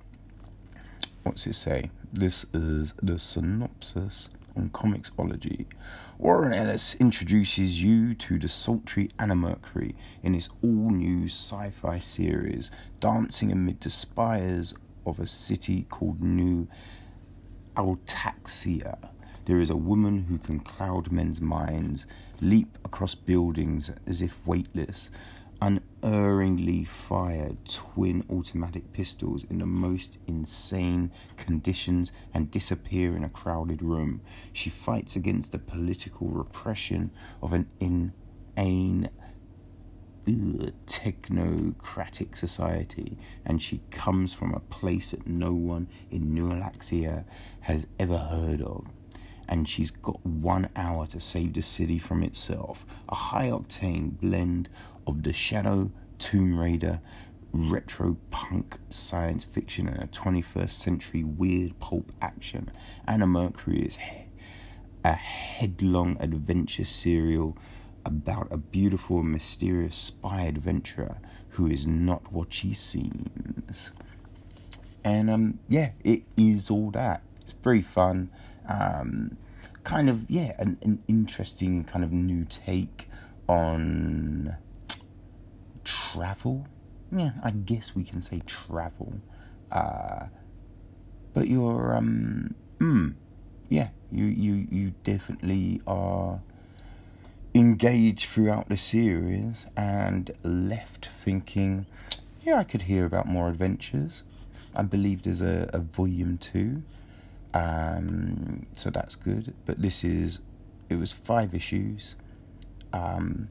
what's 1.23 1.47
it 1.47 1.55
say? 1.55 1.89
This 2.11 2.45
is 2.53 2.93
the 3.01 3.17
synopsis 3.17 4.29
on 4.57 4.69
Comixology. 4.69 5.65
Warren 6.17 6.53
Ellis 6.53 6.95
introduces 6.95 7.81
you 7.81 8.13
to 8.15 8.37
the 8.37 8.49
sultry 8.49 9.09
Anna 9.17 9.35
Mercury 9.35 9.95
in 10.21 10.33
his 10.33 10.49
all 10.61 10.91
new 10.91 11.25
sci 11.25 11.71
fi 11.71 11.99
series, 11.99 12.71
dancing 12.99 13.51
amid 13.51 13.79
the 13.81 13.89
spires 13.89 14.73
of 15.05 15.19
a 15.19 15.27
city 15.27 15.85
called 15.89 16.21
New 16.21 16.67
Ataraxia. 17.75 18.97
There 19.51 19.59
is 19.59 19.69
a 19.69 19.75
woman 19.75 20.23
who 20.29 20.37
can 20.37 20.61
cloud 20.61 21.11
men's 21.11 21.41
minds, 21.41 22.07
leap 22.39 22.77
across 22.85 23.15
buildings 23.15 23.91
as 24.07 24.21
if 24.21 24.39
weightless, 24.47 25.11
unerringly 25.61 26.85
fire 26.85 27.51
twin 27.67 28.23
automatic 28.29 28.93
pistols 28.93 29.43
in 29.49 29.57
the 29.57 29.65
most 29.65 30.19
insane 30.25 31.11
conditions 31.35 32.13
and 32.33 32.49
disappear 32.49 33.13
in 33.13 33.25
a 33.25 33.29
crowded 33.29 33.81
room. 33.81 34.21
She 34.53 34.69
fights 34.69 35.17
against 35.17 35.51
the 35.51 35.59
political 35.59 36.29
repression 36.29 37.11
of 37.41 37.51
an 37.51 37.67
inane 37.81 39.09
technocratic 40.25 42.37
society, 42.37 43.17
and 43.45 43.61
she 43.61 43.81
comes 43.91 44.33
from 44.33 44.53
a 44.53 44.61
place 44.61 45.11
that 45.11 45.27
no 45.27 45.51
one 45.51 45.89
in 46.09 46.33
New 46.33 46.51
Ataraxia 46.51 47.25
has 47.59 47.85
ever 47.99 48.17
heard 48.17 48.61
of 48.61 48.87
and 49.51 49.67
she's 49.67 49.91
got 49.91 50.25
one 50.25 50.69
hour 50.77 51.05
to 51.05 51.19
save 51.19 51.53
the 51.53 51.61
city 51.61 51.99
from 51.99 52.23
itself. 52.23 52.85
A 53.09 53.15
high 53.15 53.49
octane 53.49 54.17
blend 54.17 54.69
of 55.05 55.23
the 55.23 55.33
Shadow, 55.33 55.91
Tomb 56.17 56.57
Raider, 56.57 57.01
retro 57.51 58.15
punk 58.31 58.79
science 58.89 59.43
fiction, 59.43 59.89
and 59.89 60.01
a 60.01 60.07
21st 60.07 60.69
century 60.69 61.25
weird 61.25 61.77
pulp 61.81 62.13
action. 62.21 62.71
Anna 63.05 63.27
Mercury 63.27 63.81
is 63.81 63.97
a 65.03 65.13
headlong 65.15 66.17
adventure 66.21 66.85
serial 66.85 67.57
about 68.05 68.47
a 68.51 68.57
beautiful 68.57 69.21
mysterious 69.21 69.97
spy 69.97 70.43
adventurer 70.43 71.17
who 71.49 71.67
is 71.67 71.85
not 71.85 72.31
what 72.31 72.53
she 72.53 72.73
seems. 72.73 73.91
And 75.03 75.29
um, 75.29 75.59
yeah, 75.67 75.91
it 76.05 76.23
is 76.37 76.71
all 76.71 76.89
that. 76.91 77.21
It's 77.41 77.51
very 77.51 77.81
fun. 77.81 78.29
Um, 78.71 79.37
kind 79.83 80.09
of 80.09 80.29
yeah, 80.29 80.53
an, 80.59 80.77
an 80.83 81.03
interesting 81.07 81.83
kind 81.83 82.03
of 82.03 82.11
new 82.11 82.45
take 82.45 83.09
on 83.47 84.55
travel. 85.83 86.67
Yeah, 87.11 87.31
I 87.43 87.51
guess 87.51 87.95
we 87.95 88.03
can 88.03 88.21
say 88.21 88.41
travel. 88.45 89.13
Uh, 89.71 90.27
but 91.33 91.47
you're 91.47 91.95
um, 91.95 92.55
hmm, 92.79 93.09
yeah, 93.69 93.89
you 94.11 94.25
you 94.25 94.67
you 94.69 94.93
definitely 95.03 95.81
are 95.87 96.41
engaged 97.53 98.29
throughout 98.29 98.69
the 98.69 98.77
series 98.77 99.65
and 99.75 100.31
left 100.43 101.07
thinking, 101.07 101.85
yeah, 102.41 102.55
I 102.55 102.63
could 102.63 102.83
hear 102.83 103.05
about 103.05 103.27
more 103.27 103.49
adventures. 103.49 104.23
I 104.73 104.83
believe 104.83 105.23
there's 105.23 105.41
a, 105.41 105.69
a 105.73 105.79
volume 105.79 106.37
two. 106.37 106.83
Um, 107.53 108.65
so 108.73 108.89
that's 108.89 109.15
good. 109.15 109.53
But 109.65 109.81
this 109.81 110.03
is, 110.03 110.39
it 110.89 110.95
was 110.95 111.11
five 111.11 111.53
issues. 111.53 112.15
Um, 112.93 113.49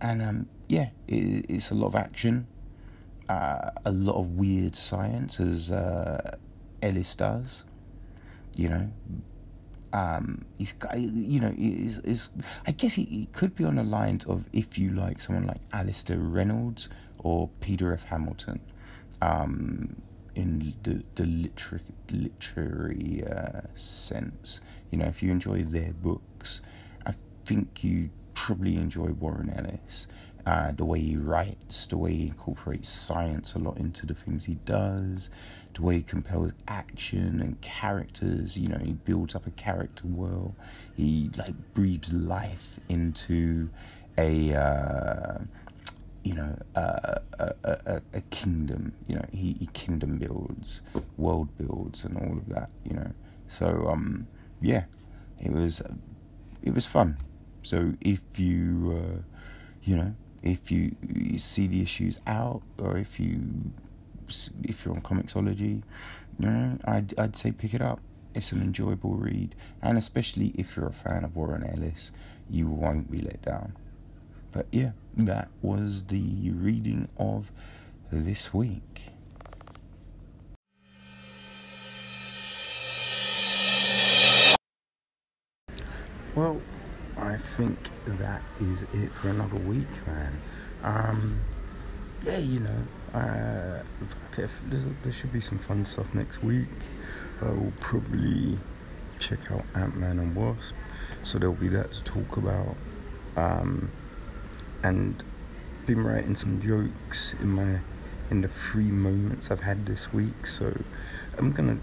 and 0.00 0.22
um, 0.22 0.48
yeah, 0.68 0.90
it, 1.06 1.46
it's 1.48 1.70
a 1.70 1.74
lot 1.74 1.88
of 1.88 1.94
action, 1.94 2.46
uh, 3.28 3.70
a 3.84 3.92
lot 3.92 4.16
of 4.16 4.30
weird 4.30 4.76
science, 4.76 5.38
as 5.40 5.70
uh, 5.70 6.36
Ellis 6.82 7.14
does. 7.14 7.64
You 8.56 8.68
know, 8.68 8.90
um, 9.92 10.44
he's 10.56 10.74
you 10.96 11.40
know, 11.40 11.54
is 11.56 11.98
is 11.98 12.28
I 12.66 12.72
guess 12.72 12.94
he, 12.94 13.04
he 13.04 13.28
could 13.32 13.54
be 13.54 13.64
on 13.64 13.76
the 13.76 13.84
lines 13.84 14.24
of 14.24 14.44
if 14.52 14.78
you 14.78 14.90
like 14.90 15.20
someone 15.20 15.46
like 15.46 15.60
Alastair 15.72 16.18
Reynolds 16.18 16.88
or 17.18 17.50
Peter 17.60 17.92
F. 17.92 18.04
Hamilton. 18.04 18.60
Um, 19.20 20.02
in 20.34 20.74
the 20.82 21.02
the 21.14 21.26
literary 21.26 21.84
literary 22.10 23.24
uh, 23.24 23.62
sense. 23.74 24.60
You 24.90 24.98
know, 24.98 25.06
if 25.06 25.22
you 25.22 25.30
enjoy 25.30 25.62
their 25.62 25.92
books, 25.92 26.60
I 27.06 27.14
think 27.44 27.84
you 27.84 28.10
probably 28.34 28.76
enjoy 28.76 29.08
Warren 29.08 29.50
Ellis. 29.50 30.06
Uh, 30.46 30.72
the 30.72 30.86
way 30.86 30.98
he 30.98 31.16
writes, 31.16 31.86
the 31.86 31.98
way 31.98 32.14
he 32.14 32.22
incorporates 32.28 32.88
science 32.88 33.54
a 33.54 33.58
lot 33.58 33.76
into 33.76 34.06
the 34.06 34.14
things 34.14 34.46
he 34.46 34.54
does, 34.64 35.28
the 35.74 35.82
way 35.82 35.96
he 35.96 36.02
compels 36.02 36.52
action 36.66 37.40
and 37.40 37.60
characters. 37.60 38.56
You 38.56 38.68
know, 38.68 38.78
he 38.78 38.92
builds 38.92 39.34
up 39.34 39.46
a 39.46 39.50
character 39.50 40.04
well. 40.06 40.54
He 40.96 41.30
like 41.36 41.74
breathes 41.74 42.12
life 42.12 42.80
into 42.88 43.68
a 44.16 44.54
uh, 44.54 45.38
you 46.22 46.34
know, 46.34 46.58
a, 46.74 47.20
a, 47.38 48.02
a, 48.12 48.20
kingdom. 48.30 48.92
You 49.06 49.16
know, 49.16 49.24
he, 49.32 49.54
he 49.58 49.66
kingdom 49.72 50.18
builds, 50.18 50.82
world 51.16 51.56
builds, 51.56 52.04
and 52.04 52.16
all 52.16 52.36
of 52.36 52.48
that. 52.48 52.70
You 52.84 52.94
know, 52.94 53.12
so 53.48 53.88
um, 53.88 54.26
yeah, 54.60 54.84
it 55.40 55.52
was 55.52 55.82
it 56.62 56.74
was 56.74 56.86
fun. 56.86 57.16
So 57.62 57.94
if 58.00 58.38
you 58.38 59.02
uh, 59.02 59.36
you 59.82 59.96
know 59.96 60.14
if 60.42 60.70
you, 60.70 60.96
you 61.06 61.38
see 61.38 61.66
the 61.66 61.82
issues 61.82 62.18
out, 62.26 62.62
or 62.78 62.96
if 62.96 63.20
you 63.20 63.72
if 64.62 64.84
you're 64.84 64.94
on 64.94 65.02
Comixology, 65.02 65.82
you 66.38 66.46
know, 66.46 66.78
I'd 66.84 67.18
I'd 67.18 67.36
say 67.36 67.52
pick 67.52 67.74
it 67.74 67.82
up. 67.82 68.00
It's 68.34 68.52
an 68.52 68.62
enjoyable 68.62 69.14
read, 69.14 69.54
and 69.82 69.98
especially 69.98 70.52
if 70.56 70.76
you're 70.76 70.86
a 70.86 70.92
fan 70.92 71.24
of 71.24 71.34
Warren 71.34 71.64
Ellis, 71.64 72.12
you 72.48 72.68
won't 72.68 73.10
be 73.10 73.20
let 73.20 73.42
down. 73.42 73.76
But 74.52 74.66
yeah, 74.72 74.92
that 75.16 75.48
was 75.62 76.04
the 76.04 76.50
reading 76.50 77.08
of 77.16 77.50
this 78.10 78.52
week. 78.52 79.02
Well, 86.34 86.60
I 87.16 87.36
think 87.36 87.78
that 88.06 88.42
is 88.60 88.82
it 88.94 89.12
for 89.12 89.28
another 89.28 89.56
week, 89.56 89.88
man. 90.06 90.40
Um, 90.82 91.40
yeah, 92.22 92.38
you 92.38 92.60
know, 92.60 93.18
uh, 93.18 93.82
there 94.36 95.12
should 95.12 95.32
be 95.32 95.40
some 95.40 95.58
fun 95.58 95.84
stuff 95.84 96.12
next 96.14 96.42
week. 96.42 96.68
Uh, 97.42 97.52
we'll 97.54 97.72
probably 97.80 98.58
check 99.18 99.50
out 99.50 99.64
Ant 99.74 99.96
Man 99.96 100.18
and 100.18 100.34
Wasp, 100.34 100.74
so 101.22 101.38
there'll 101.38 101.54
be 101.54 101.68
that 101.68 101.92
to 101.92 102.04
talk 102.04 102.36
about. 102.36 102.76
Um, 103.36 103.90
and 104.82 105.22
been 105.86 106.04
writing 106.04 106.36
some 106.36 106.60
jokes 106.60 107.34
in 107.40 107.48
my 107.48 107.80
in 108.30 108.42
the 108.42 108.48
free 108.48 108.90
moments 108.90 109.50
I've 109.50 109.60
had 109.60 109.86
this 109.86 110.12
week, 110.12 110.46
so 110.46 110.72
I'm 111.38 111.50
gonna 111.50 111.78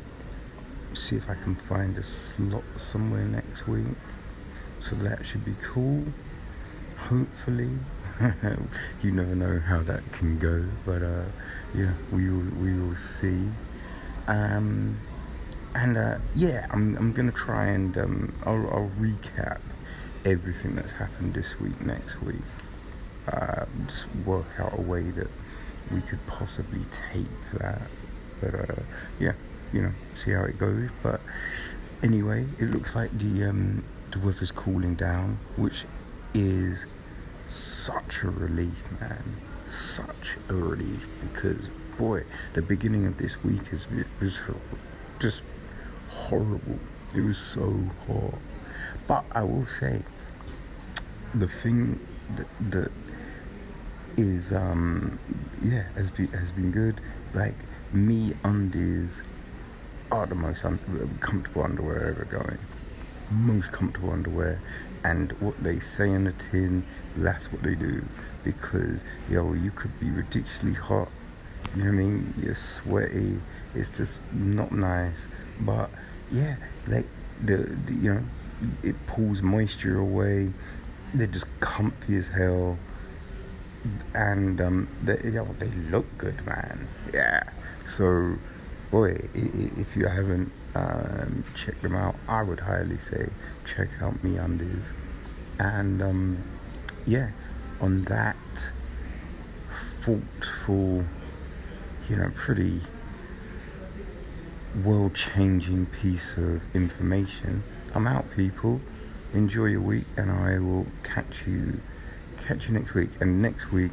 see 0.94 1.16
if 1.18 1.30
I 1.30 1.36
can 1.36 1.56
find 1.56 1.98
a 1.98 2.04
slot 2.04 2.64
somewhere 2.78 3.26
next 3.26 3.68
week. 3.68 3.86
So 4.80 4.96
that 4.98 5.26
should 5.26 5.44
be 5.44 5.56
cool. 5.62 6.06
Hopefully, 6.98 7.72
you 9.04 9.12
never 9.12 9.36
know 9.36 9.60
how 9.60 9.84
that 9.84 10.10
can 10.14 10.40
go, 10.40 10.66
but 10.86 11.04
uh, 11.04 11.26
yeah, 11.76 11.92
we 12.12 12.30
will, 12.30 12.52
we 12.62 12.74
will 12.74 12.96
see. 12.96 13.48
Um, 14.28 14.98
and 15.76 15.98
uh, 15.98 16.18
yeah, 16.36 16.66
I'm 16.72 16.96
I'm 16.98 17.14
gonna 17.14 17.32
try 17.32 17.68
and 17.68 17.96
um, 17.98 18.34
I'll, 18.46 18.68
I'll 18.70 18.92
recap 19.00 19.60
everything 20.26 20.76
that's 20.76 20.92
happened 20.92 21.34
this 21.34 21.60
week 21.60 21.80
next 21.82 22.22
week. 22.22 22.42
Uh, 23.28 23.66
just 23.88 24.06
work 24.26 24.48
out 24.58 24.78
a 24.78 24.82
way 24.82 25.02
that 25.02 25.28
we 25.92 26.02
could 26.02 26.26
possibly 26.28 26.82
tape 26.92 27.28
that. 27.54 27.82
But 28.42 28.56
uh, 28.56 28.76
yeah, 29.20 29.34
you 29.74 29.82
know, 29.82 29.92
see 30.16 30.32
how 30.32 30.44
it 30.44 30.58
goes. 30.58 30.90
But 31.04 31.22
anyway, 32.04 32.46
it 32.60 32.72
looks 32.72 32.96
like 32.96 33.18
the 33.18 33.50
um, 33.50 33.84
the 34.12 34.20
weather's 34.20 34.52
cooling 34.52 34.96
down, 34.96 35.38
which 35.56 35.86
is 36.34 36.86
such 37.48 38.24
a 38.24 38.30
relief, 38.30 38.76
man. 39.00 39.24
Such 39.68 40.38
a 40.50 40.54
relief 40.54 41.08
because 41.22 41.70
boy, 41.98 42.24
the 42.54 42.62
beginning 42.62 43.06
of 43.06 43.18
this 43.18 43.44
week 43.44 43.74
is 43.74 43.88
was 44.22 44.40
just 45.20 45.44
horrible. 46.10 46.80
It 47.16 47.22
was 47.22 47.38
so 47.38 47.74
hot. 48.08 48.36
But 49.08 49.26
I 49.32 49.44
will 49.44 49.68
say, 49.68 50.02
the 51.34 51.48
thing 51.48 52.00
that 52.36 52.48
that 52.72 52.92
is 54.18 54.52
um 54.52 55.20
yeah 55.64 55.84
has 55.96 56.10
been 56.12 56.28
has 56.30 56.52
been 56.52 56.72
good. 56.72 57.00
Like 57.34 57.56
me 57.94 58.34
undies 58.44 59.22
are 60.12 60.26
the 60.26 60.36
most 60.36 60.66
un- 60.66 61.18
comfortable 61.22 61.64
underwear 61.64 62.10
ever 62.10 62.26
going. 62.26 62.58
Most 63.30 63.72
comfortable 63.72 64.12
underwear, 64.12 64.60
and 65.04 65.34
what 65.34 65.62
they 65.64 65.80
say 65.80 66.10
in 66.10 66.24
the 66.24 66.32
tin, 66.34 66.84
that's 67.18 67.52
what 67.52 67.62
they 67.62 67.76
do. 67.76 68.04
Because 68.44 69.02
yo, 69.30 69.54
you 69.54 69.72
could 69.72 69.98
be 70.00 70.10
ridiculously 70.10 70.74
hot. 70.74 71.10
You 71.76 71.84
know 71.84 71.90
what 71.92 71.96
I 71.96 72.04
mean? 72.04 72.34
You're 72.42 72.56
sweaty. 72.56 73.40
It's 73.76 73.90
just 73.90 74.20
not 74.32 74.72
nice. 74.72 75.28
But 75.60 75.90
yeah, 76.32 76.56
like 76.88 77.08
the, 77.44 77.58
the 77.58 77.94
you 77.94 78.14
know, 78.14 78.24
it 78.82 78.96
pulls 79.08 79.42
moisture 79.42 80.00
away. 80.00 80.52
They're 81.14 81.28
just 81.28 81.48
comfy 81.60 82.16
as 82.16 82.30
hell 82.30 82.78
and 84.14 84.60
um, 84.62 84.88
they, 85.04 85.20
know, 85.32 85.48
they 85.60 85.72
look 85.90 86.06
good, 86.18 86.46
man. 86.46 86.88
Yeah. 87.14 87.44
So, 87.86 88.36
boy, 88.92 89.18
if 89.34 89.96
you 89.96 90.08
haven't 90.08 90.52
um, 90.76 91.44
checked 91.56 91.82
them 91.82 91.96
out, 91.96 92.16
I 92.28 92.44
would 92.44 92.60
highly 92.60 92.98
say 92.98 93.30
check 93.66 93.90
out 94.02 94.22
MeUndies. 94.24 94.86
And 95.60 96.02
um, 96.02 96.44
yeah, 97.06 97.32
on 97.82 98.04
that 98.06 98.36
thoughtful, 100.02 101.04
you 102.10 102.16
know, 102.16 102.32
pretty 102.36 102.82
world-changing 104.84 105.88
piece 105.88 106.38
of 106.38 106.62
information, 106.76 107.64
I'm 107.96 108.08
out, 108.08 108.30
people. 108.32 108.80
Enjoy 109.34 109.66
your 109.66 109.82
week, 109.82 110.06
and 110.16 110.32
I 110.32 110.60
will 110.60 110.86
catch 111.04 111.34
you 111.46 111.80
catch 112.48 112.68
you 112.68 112.74
next 112.74 112.94
week. 112.94 113.10
And 113.20 113.42
next 113.42 113.72
week, 113.72 113.92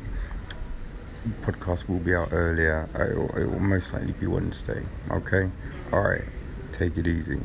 podcast 1.43 1.89
will 1.89 1.99
be 1.99 2.15
out 2.15 2.29
earlier. 2.33 2.89
It 2.95 3.17
will, 3.17 3.31
it 3.37 3.51
will 3.51 3.61
most 3.61 3.93
likely 3.93 4.13
be 4.13 4.27
Wednesday. 4.27 4.83
Okay? 5.11 5.51
Alright. 5.93 6.25
Take 6.73 6.97
it 6.97 7.07
easy. 7.07 7.41